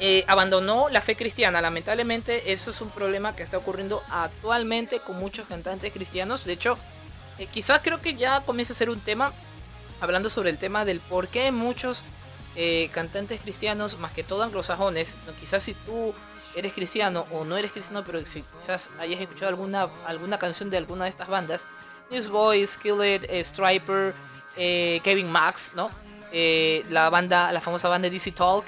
[0.00, 1.60] Eh, abandonó la fe cristiana.
[1.60, 6.44] Lamentablemente, eso es un problema que está ocurriendo actualmente con muchos cantantes cristianos.
[6.44, 6.76] De hecho,
[7.52, 9.32] quizás creo que ya comienza a ser un tema
[10.00, 12.04] hablando sobre el tema del por qué muchos
[12.56, 16.14] eh, cantantes cristianos, más que todo anglosajones, quizás si tú
[16.54, 20.76] eres cristiano o no eres cristiano, pero si quizás hayas escuchado alguna, alguna canción de
[20.76, 21.62] alguna de estas bandas,
[22.10, 24.14] Newsboys, Skillet, eh, Striper,
[24.56, 25.90] eh, Kevin Max, ¿no?
[26.32, 28.64] Eh, la banda, la famosa banda DC Talk.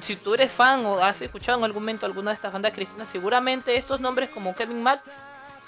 [0.00, 3.08] Si tú eres fan o has escuchado en algún momento alguna de estas bandas cristianas,
[3.08, 5.02] seguramente estos nombres como Kevin Max,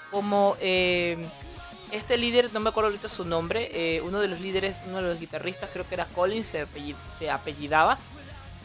[0.09, 0.57] como
[1.91, 5.03] este líder, no me acuerdo ahorita su nombre, eh, uno de los líderes, uno de
[5.03, 7.97] los guitarristas, creo que era Collins, se, apelli- se apellidaba,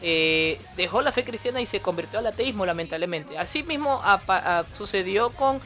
[0.01, 3.37] eh, dejó la fe cristiana y se convirtió al ateísmo lamentablemente.
[3.37, 4.01] Así mismo
[4.77, 5.59] sucedió con,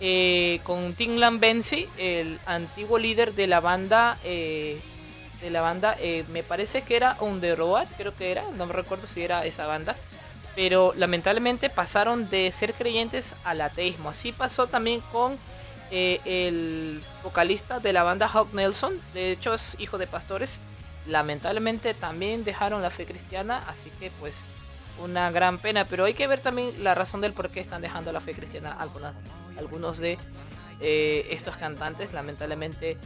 [0.00, 4.80] eh, con Tim Lambensi, el antiguo líder de la banda, eh,
[5.40, 5.96] de la banda,
[6.32, 9.94] me parece que era On creo que era, no me recuerdo si era esa banda.
[10.56, 14.10] Pero lamentablemente pasaron de ser creyentes al ateísmo.
[14.10, 15.38] Así pasó también con
[15.90, 19.00] eh, el vocalista de la banda Hawk Nelson.
[19.14, 20.58] De hecho es hijo de pastores.
[21.06, 23.62] Lamentablemente también dejaron la fe cristiana.
[23.66, 24.36] Así que pues
[25.02, 25.84] una gran pena.
[25.84, 28.76] Pero hay que ver también la razón del por qué están dejando la fe cristiana
[29.58, 30.18] algunos de
[30.80, 32.12] eh, estos cantantes.
[32.12, 32.98] Lamentablemente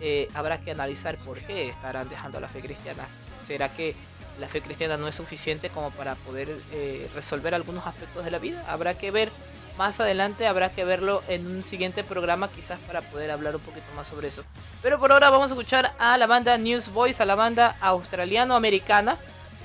[0.00, 3.06] eh, habrá que analizar por qué estarán dejando la fe cristiana.
[3.46, 3.94] ¿Será que
[4.40, 6.60] la fe cristiana no es suficiente como para poder
[7.14, 8.62] resolver algunos aspectos de la vida?
[8.68, 9.30] Habrá que ver
[9.76, 13.86] más adelante, habrá que verlo en un siguiente programa quizás para poder hablar un poquito
[13.94, 14.42] más sobre eso.
[14.82, 19.18] Pero por ahora vamos a escuchar a la banda Newsboys, a la banda australiano-americana.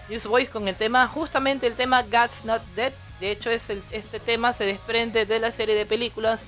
[0.09, 2.93] Newsboys con el tema, justamente el tema God's Not Dead.
[3.19, 6.45] De hecho, es este tema se desprende de la serie de películas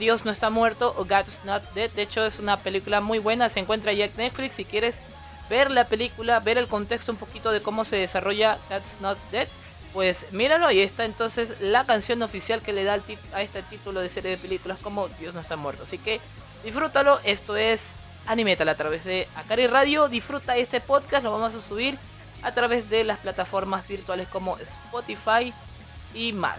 [0.00, 1.90] Dios no está muerto o God's Not Dead.
[1.90, 4.56] De hecho es una película muy buena, se encuentra ya en Netflix.
[4.56, 4.96] Si quieres
[5.50, 9.46] ver la película, ver el contexto un poquito de cómo se desarrolla God's Not Dead,
[9.92, 10.66] pues míralo.
[10.66, 12.98] Ahí está entonces la canción oficial que le da
[13.32, 15.84] a este título de serie de películas como Dios no está muerto.
[15.84, 16.20] Así que
[16.64, 17.20] disfrútalo.
[17.24, 17.92] Esto es
[18.26, 20.08] Animetal a través de Akari Radio.
[20.08, 21.98] Disfruta este podcast, lo vamos a subir
[22.42, 25.52] a través de las plataformas virtuales como Spotify
[26.14, 26.58] y más.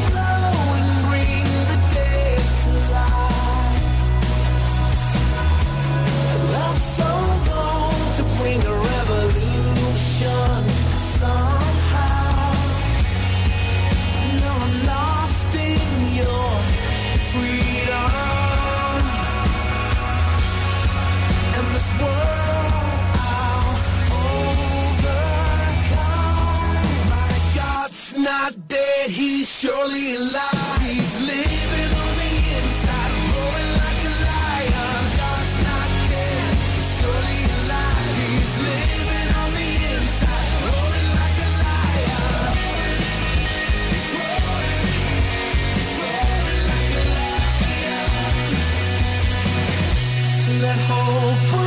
[29.41, 30.81] he's surely alive.
[30.85, 35.03] He's living on the inside, roaring like a lion.
[35.21, 36.53] God's not dead,
[36.95, 38.13] surely alive.
[38.21, 42.53] He's living on the inside, roaring like a lion.
[50.61, 51.60] Let hope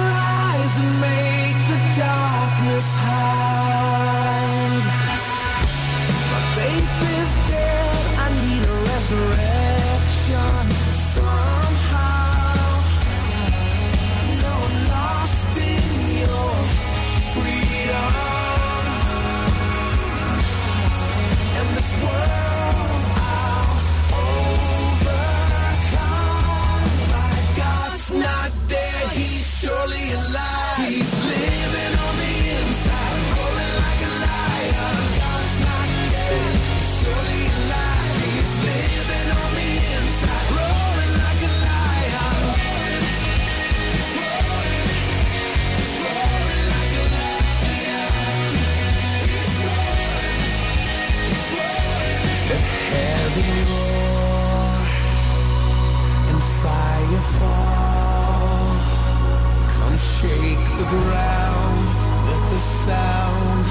[61.02, 61.86] ground
[62.26, 63.66] with the sound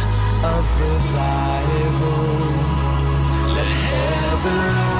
[0.53, 2.23] of revival.
[3.55, 4.92] Let heaven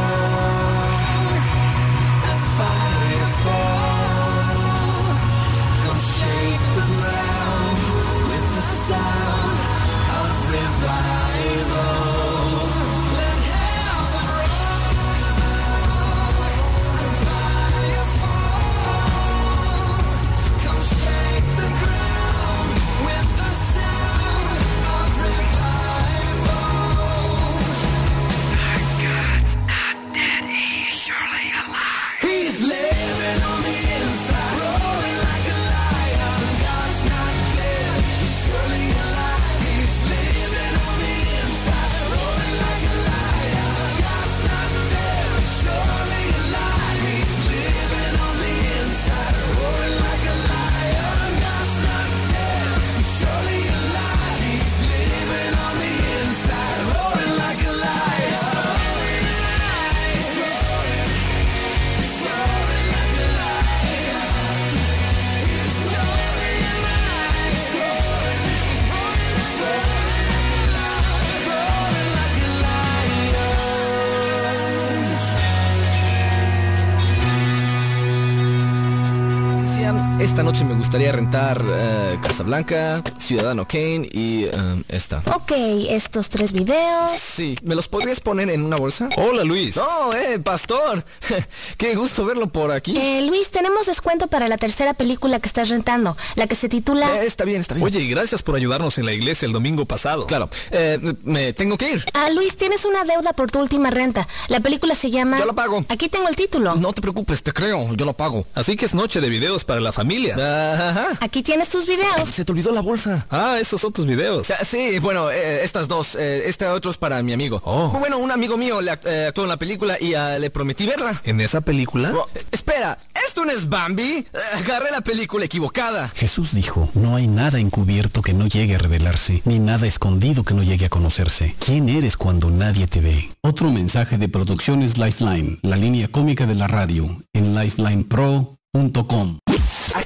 [80.84, 84.52] gustaría rentar eh, Casablanca, Ciudadano Kane y eh,
[84.90, 85.24] esta.
[85.34, 85.54] Ok,
[85.88, 87.10] estos tres videos.
[87.18, 89.08] Sí, ¿me los podrías poner en una bolsa?
[89.16, 89.78] Hola Luis.
[89.78, 91.06] No, eh, pastor.
[91.78, 92.98] Qué gusto verlo por aquí.
[92.98, 97.24] Eh, Luis, tenemos descuento para la tercera película que estás rentando, la que se titula...
[97.24, 97.86] Eh, está bien, está bien.
[97.86, 100.28] Oye, y gracias por ayudarnos en la iglesia el domingo pasado.
[100.28, 102.06] Claro, eh, me tengo que ir.
[102.14, 104.28] Ah, Luis, tienes una deuda por tu última renta.
[104.50, 105.40] La película se llama...
[105.40, 105.86] Yo la pago.
[105.88, 106.76] Aquí tengo el título.
[106.76, 108.46] No te preocupes, te creo, yo lo pago.
[108.54, 110.36] Así que es noche de videos para la familia.
[110.74, 111.08] Ajá.
[111.22, 112.30] Aquí tienes tus videos.
[112.30, 113.26] Se te olvidó la bolsa.
[113.30, 114.50] Ah, esos son tus videos.
[114.52, 116.16] Ah, Sí, bueno, eh, estas dos.
[116.16, 117.62] Eh, este otro es para mi amigo.
[117.66, 117.90] Oh.
[118.00, 120.86] Bueno, un amigo mío le act- eh, actuó en la película y ah, le prometí
[120.86, 121.20] verla.
[121.24, 122.12] ¿En esa película?
[122.16, 124.26] Oh, espera, ¿esto no es Bambi?
[124.58, 126.10] Agarré la película equivocada.
[126.16, 130.54] Jesús dijo, no hay nada encubierto que no llegue a revelarse, ni nada escondido que
[130.54, 131.56] no llegue a conocerse.
[131.60, 133.30] ¿Quién eres cuando nadie te ve?
[133.42, 139.38] Otro mensaje de Producciones Lifeline, la línea cómica de la radio, en lifelinepro.com.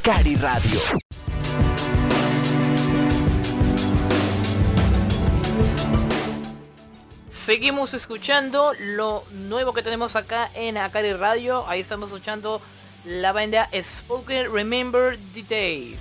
[0.07, 0.79] Acari Radio.
[7.27, 11.67] Seguimos escuchando lo nuevo que tenemos acá en Akari Radio.
[11.67, 12.61] Ahí estamos escuchando
[13.03, 15.97] la banda Spoken Remember the Day.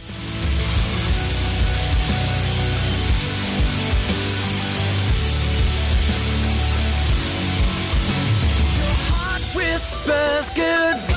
[9.57, 11.16] whispers goodbye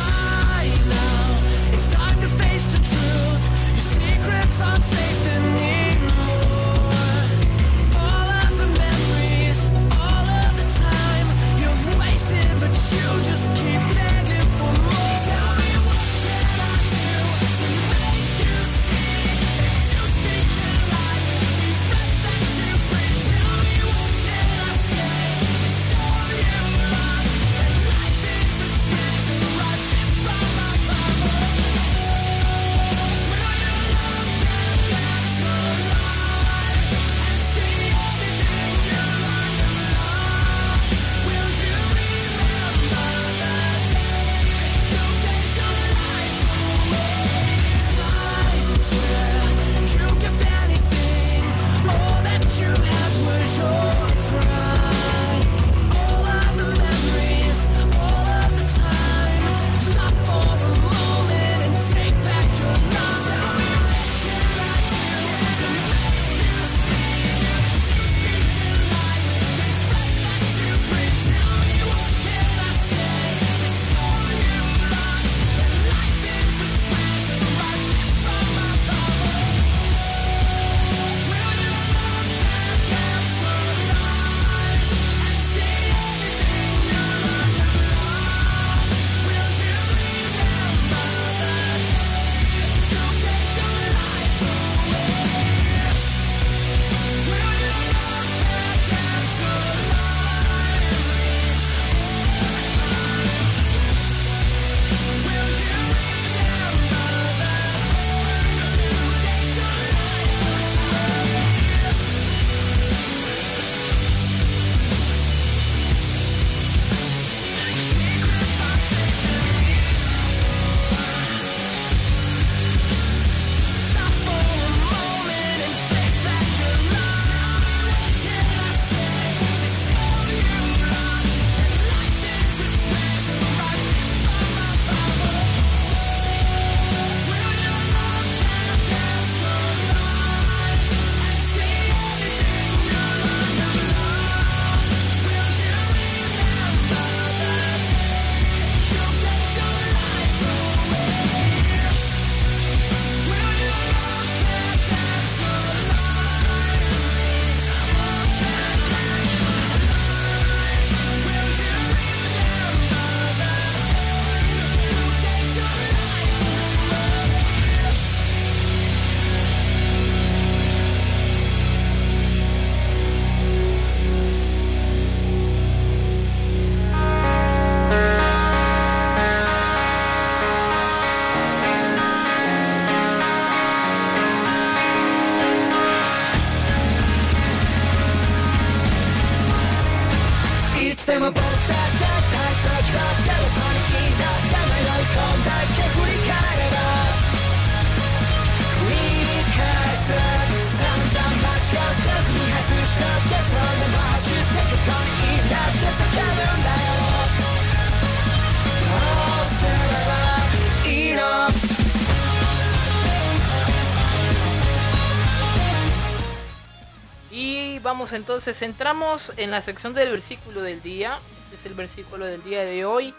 [218.08, 221.20] entonces, entramos en la sección del versículo del día.
[221.43, 223.14] Este es el versículo del día de hoy.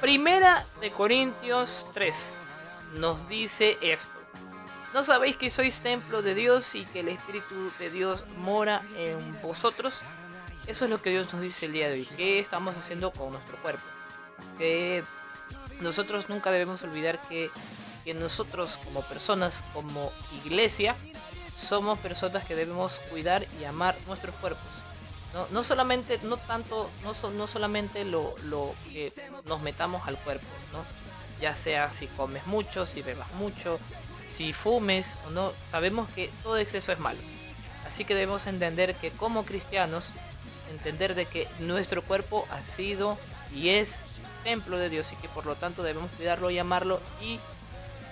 [0.00, 2.14] Primera de Corintios 3
[2.94, 4.08] nos dice esto.
[4.94, 9.18] ¿No sabéis que sois templo de Dios y que el Espíritu de Dios mora en
[9.42, 10.00] vosotros?
[10.68, 12.08] Eso es lo que Dios nos dice el día de hoy.
[12.16, 13.82] ¿Qué estamos haciendo con nuestro cuerpo?
[14.58, 15.02] Que
[15.80, 17.50] nosotros nunca debemos olvidar que,
[18.04, 20.12] que nosotros como personas, como
[20.44, 20.94] iglesia,
[21.58, 24.62] somos personas que debemos cuidar y amar nuestros cuerpos.
[25.34, 29.12] No, no solamente, no tanto, no, so- no solamente lo, lo que
[29.44, 30.78] nos metamos al cuerpo, ¿no?
[31.40, 33.78] Ya sea si comes mucho, si bebas mucho,
[34.34, 37.18] si fumes no, sabemos que todo exceso es malo.
[37.86, 40.12] Así que debemos entender que como cristianos,
[40.70, 43.18] entender de que nuestro cuerpo ha sido
[43.54, 43.96] y es
[44.44, 47.38] templo de Dios y que por lo tanto debemos cuidarlo y amarlo y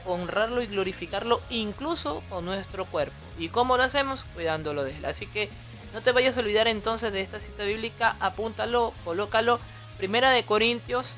[0.06, 3.14] honrarlo y glorificarlo incluso con nuestro cuerpo.
[3.38, 4.24] ¿Y cómo lo hacemos?
[4.34, 5.04] Cuidándolo de él.
[5.04, 5.48] Así que
[5.92, 9.58] no te vayas a olvidar entonces de esta cita bíblica, apúntalo, colócalo.
[9.98, 11.16] Primera de Corintios,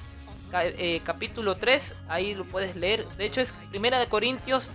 [0.53, 3.07] eh, capítulo 3, ahí lo puedes leer.
[3.17, 4.71] De hecho es Primera de Corintios,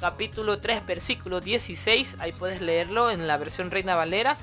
[0.00, 4.36] capítulo 3, versículo 16, ahí puedes leerlo en la versión Reina Valera.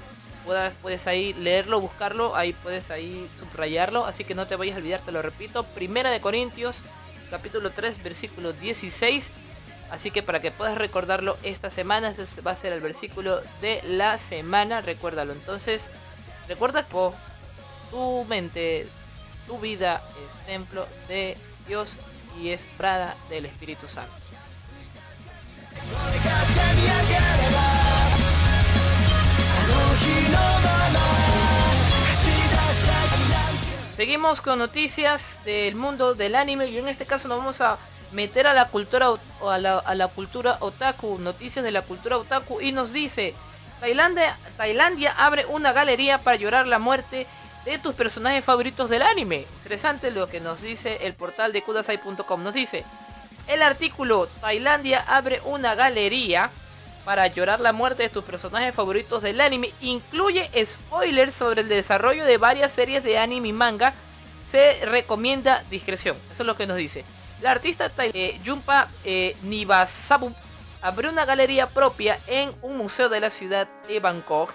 [0.46, 4.80] Puedes, puedes ahí leerlo, buscarlo, ahí puedes ahí subrayarlo, así que no te vayas a
[4.80, 5.64] olvidar, te lo repito.
[5.64, 6.84] Primera de Corintios,
[7.30, 9.32] capítulo 3, versículo 16.
[9.94, 13.80] Así que para que puedas recordarlo esta semana, ese va a ser el versículo de
[13.86, 15.34] la semana, recuérdalo.
[15.34, 15.92] Entonces,
[16.48, 17.12] recuerda que
[17.92, 18.88] tu mente,
[19.46, 21.38] tu vida es templo de
[21.68, 22.00] Dios
[22.42, 24.12] y es prada del Espíritu Santo.
[33.96, 37.78] Seguimos con noticias del mundo del anime y en este caso nos vamos a
[38.14, 39.10] meter a la cultura
[39.42, 43.34] a la, a la cultura otaku, noticias de la cultura otaku y nos dice
[43.80, 47.28] Tailandia, Tailandia abre una galería para llorar la muerte
[47.66, 49.46] de tus personajes favoritos del anime.
[49.58, 52.44] Interesante lo que nos dice el portal de kudasai.com.
[52.44, 52.86] Nos dice
[53.48, 56.50] el artículo Tailandia abre una galería
[57.04, 59.74] para llorar la muerte de tus personajes favoritos del anime.
[59.82, 63.94] Incluye spoilers sobre el desarrollo de varias series de anime y manga.
[64.50, 66.16] Se recomienda discreción.
[66.32, 67.04] Eso es lo que nos dice.
[67.44, 70.34] La artista eh, Jumpa eh, Nivasabu
[70.82, 74.50] abrió una galería propia en un museo de la ciudad de Bangkok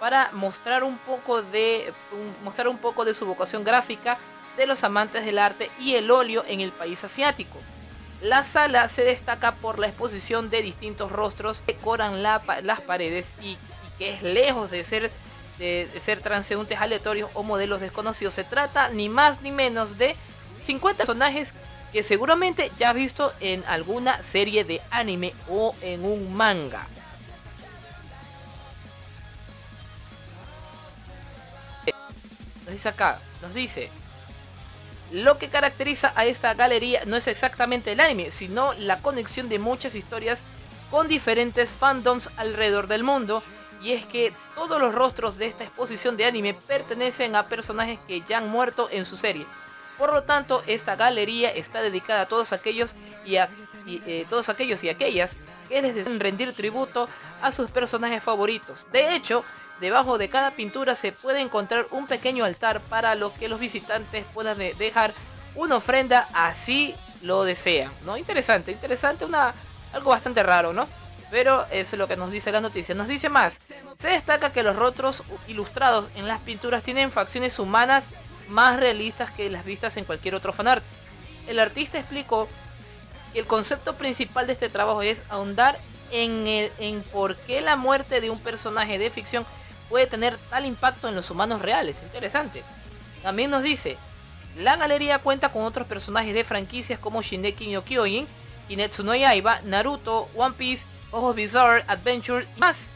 [0.00, 1.94] para mostrar un poco de
[2.42, 4.18] mostrar un poco de su vocación gráfica
[4.56, 7.60] de los amantes del arte y el óleo en el país asiático.
[8.20, 13.50] La sala se destaca por la exposición de distintos rostros que decoran las paredes y,
[13.50, 13.58] y
[13.98, 15.12] que es lejos de ser,
[15.58, 18.34] de, de ser transeúntes aleatorios o modelos desconocidos.
[18.34, 20.16] Se trata ni más ni menos de
[20.64, 21.54] 50 personajes
[21.92, 26.86] que seguramente ya has visto en alguna serie de anime o en un manga.
[32.64, 33.90] Nos dice acá, nos dice,
[35.10, 39.58] lo que caracteriza a esta galería no es exactamente el anime, sino la conexión de
[39.58, 40.42] muchas historias
[40.90, 43.42] con diferentes fandoms alrededor del mundo.
[43.82, 48.22] Y es que todos los rostros de esta exposición de anime pertenecen a personajes que
[48.22, 49.44] ya han muerto en su serie.
[50.02, 53.48] Por lo tanto, esta galería está dedicada a todos aquellos y a
[53.86, 55.36] eh, todos aquellos y aquellas
[55.68, 57.08] que les desean rendir tributo
[57.40, 58.84] a sus personajes favoritos.
[58.90, 59.44] De hecho,
[59.80, 64.24] debajo de cada pintura se puede encontrar un pequeño altar para lo que los visitantes
[64.34, 65.14] puedan de- dejar
[65.54, 68.16] una ofrenda así lo desean, ¿no?
[68.16, 69.54] Interesante, interesante, una
[69.92, 70.88] algo bastante raro, ¿no?
[71.30, 72.92] Pero eso es lo que nos dice la noticia.
[72.96, 73.60] Nos dice más.
[74.00, 78.06] Se destaca que los rostros ilustrados en las pinturas tienen facciones humanas
[78.48, 80.82] más realistas que las vistas en cualquier otro fanart.
[81.46, 82.48] El artista explicó
[83.32, 85.78] que el concepto principal de este trabajo es ahondar
[86.10, 89.46] en, el, en por qué la muerte de un personaje de ficción
[89.88, 92.00] puede tener tal impacto en los humanos reales.
[92.02, 92.62] Interesante.
[93.22, 93.96] También nos dice,
[94.56, 98.26] la galería cuenta con otros personajes de franquicias como Shingeki no Kyojin,
[98.68, 102.88] Kimetsu no Yaiba, Naruto, One Piece, Ojos Bizarre, Adventure y más.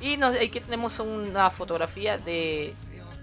[0.00, 2.74] Y nos, aquí tenemos una fotografía de,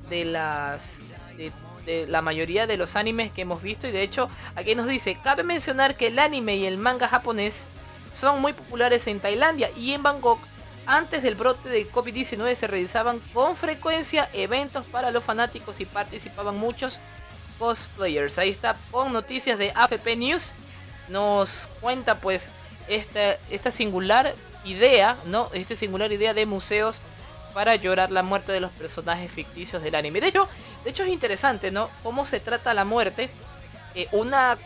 [0.09, 0.99] de las
[1.37, 5.17] de, la mayoría de los animes que hemos visto y de hecho aquí nos dice
[5.23, 7.65] cabe mencionar que el anime y el manga japonés
[8.11, 10.39] son muy populares en Tailandia y en Bangkok
[10.87, 16.57] antes del brote del COVID-19 se realizaban con frecuencia eventos para los fanáticos y participaban
[16.57, 16.99] muchos
[17.57, 18.37] cosplayers.
[18.37, 20.53] Ahí está con noticias de AFP News.
[21.09, 22.49] Nos cuenta pues
[22.87, 25.49] esta, esta singular idea, ¿no?
[25.53, 27.01] Esta singular idea de museos
[27.55, 30.19] para llorar la muerte de los personajes ficticios del anime.
[30.19, 30.49] De hecho,
[30.83, 31.89] de hecho es interesante, ¿no?
[32.03, 33.29] Cómo se trata la muerte,
[33.95, 34.57] eh, una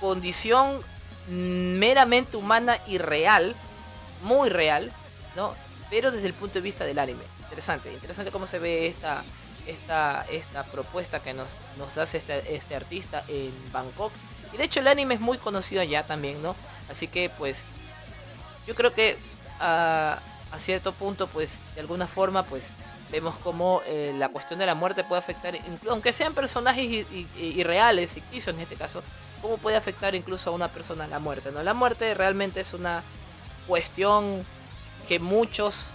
[0.00, 0.80] condición
[1.28, 3.54] meramente humana y real,
[4.22, 4.90] muy real,
[5.36, 5.54] ¿no?
[5.88, 7.22] Pero desde el punto de vista del anime.
[7.44, 9.22] interesante, interesante cómo se ve esta,
[9.68, 14.10] esta, esta propuesta que nos, nos hace este, este artista en Bangkok.
[14.52, 16.56] Y de hecho el anime es muy conocido allá también, ¿no?
[16.90, 17.62] Así que pues
[18.66, 19.16] yo creo que
[19.60, 20.18] a,
[20.52, 22.70] a cierto punto pues de alguna forma pues
[23.10, 25.54] vemos como eh, la cuestión de la muerte puede afectar,
[25.88, 29.02] aunque sean personajes irreales, ficticios en este caso,
[29.42, 31.52] cómo puede afectar incluso a una persona la muerte.
[31.52, 31.62] ¿no?
[31.62, 33.02] La muerte realmente es una
[33.66, 34.44] cuestión
[35.08, 35.90] que muchos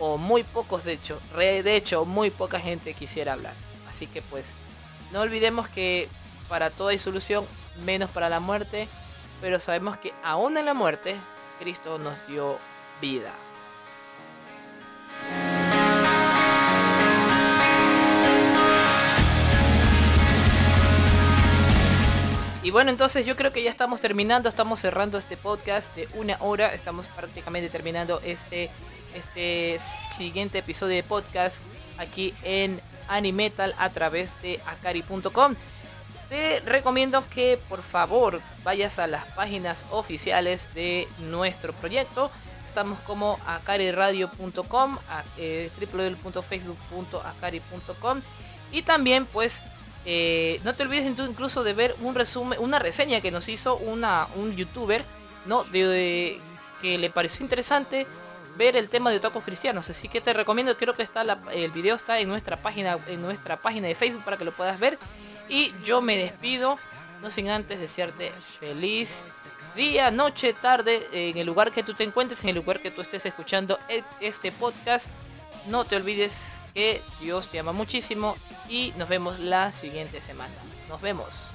[0.00, 3.54] o muy pocos de hecho, de hecho muy poca gente quisiera hablar.
[3.88, 4.54] Así que pues
[5.12, 6.08] no olvidemos que
[6.48, 7.46] para todo hay solución,
[7.84, 8.88] menos para la muerte,
[9.40, 11.16] pero sabemos que aún en la muerte
[11.60, 12.58] Cristo nos dio
[13.00, 13.32] vida.
[22.62, 26.36] Y bueno, entonces yo creo que ya estamos terminando, estamos cerrando este podcast de una
[26.40, 28.68] hora, estamos prácticamente terminando este,
[29.14, 29.80] este
[30.18, 31.62] siguiente episodio de podcast
[31.98, 35.54] aquí en Animetal a través de akari.com.
[36.28, 42.30] Te recomiendo que por favor vayas a las páginas oficiales de nuestro proyecto.
[42.66, 48.20] Estamos como acariradio.com, a- eh, www.facebook.acari.com
[48.70, 49.62] y también pues
[50.06, 54.28] eh, no te olvides incluso de ver un resumen, una reseña que nos hizo una,
[54.36, 55.04] un youtuber,
[55.46, 55.64] ¿no?
[55.64, 56.40] De,
[56.80, 58.06] que le pareció interesante
[58.56, 59.88] ver el tema de tacos cristianos.
[59.90, 61.22] Así que te recomiendo, creo que está
[61.52, 64.78] el video está en nuestra página, en nuestra página de Facebook para que lo puedas
[64.80, 64.98] ver.
[65.48, 66.78] Y yo me despido,
[67.22, 69.24] no sin antes desearte feliz
[69.76, 73.00] día, noche, tarde, en el lugar que tú te encuentres, en el lugar que tú
[73.02, 75.08] estés escuchando e- este podcast.
[75.66, 76.34] No te olvides
[76.74, 78.36] que Dios te ama muchísimo
[78.68, 80.54] y nos vemos la siguiente semana.
[80.88, 81.50] Nos vemos.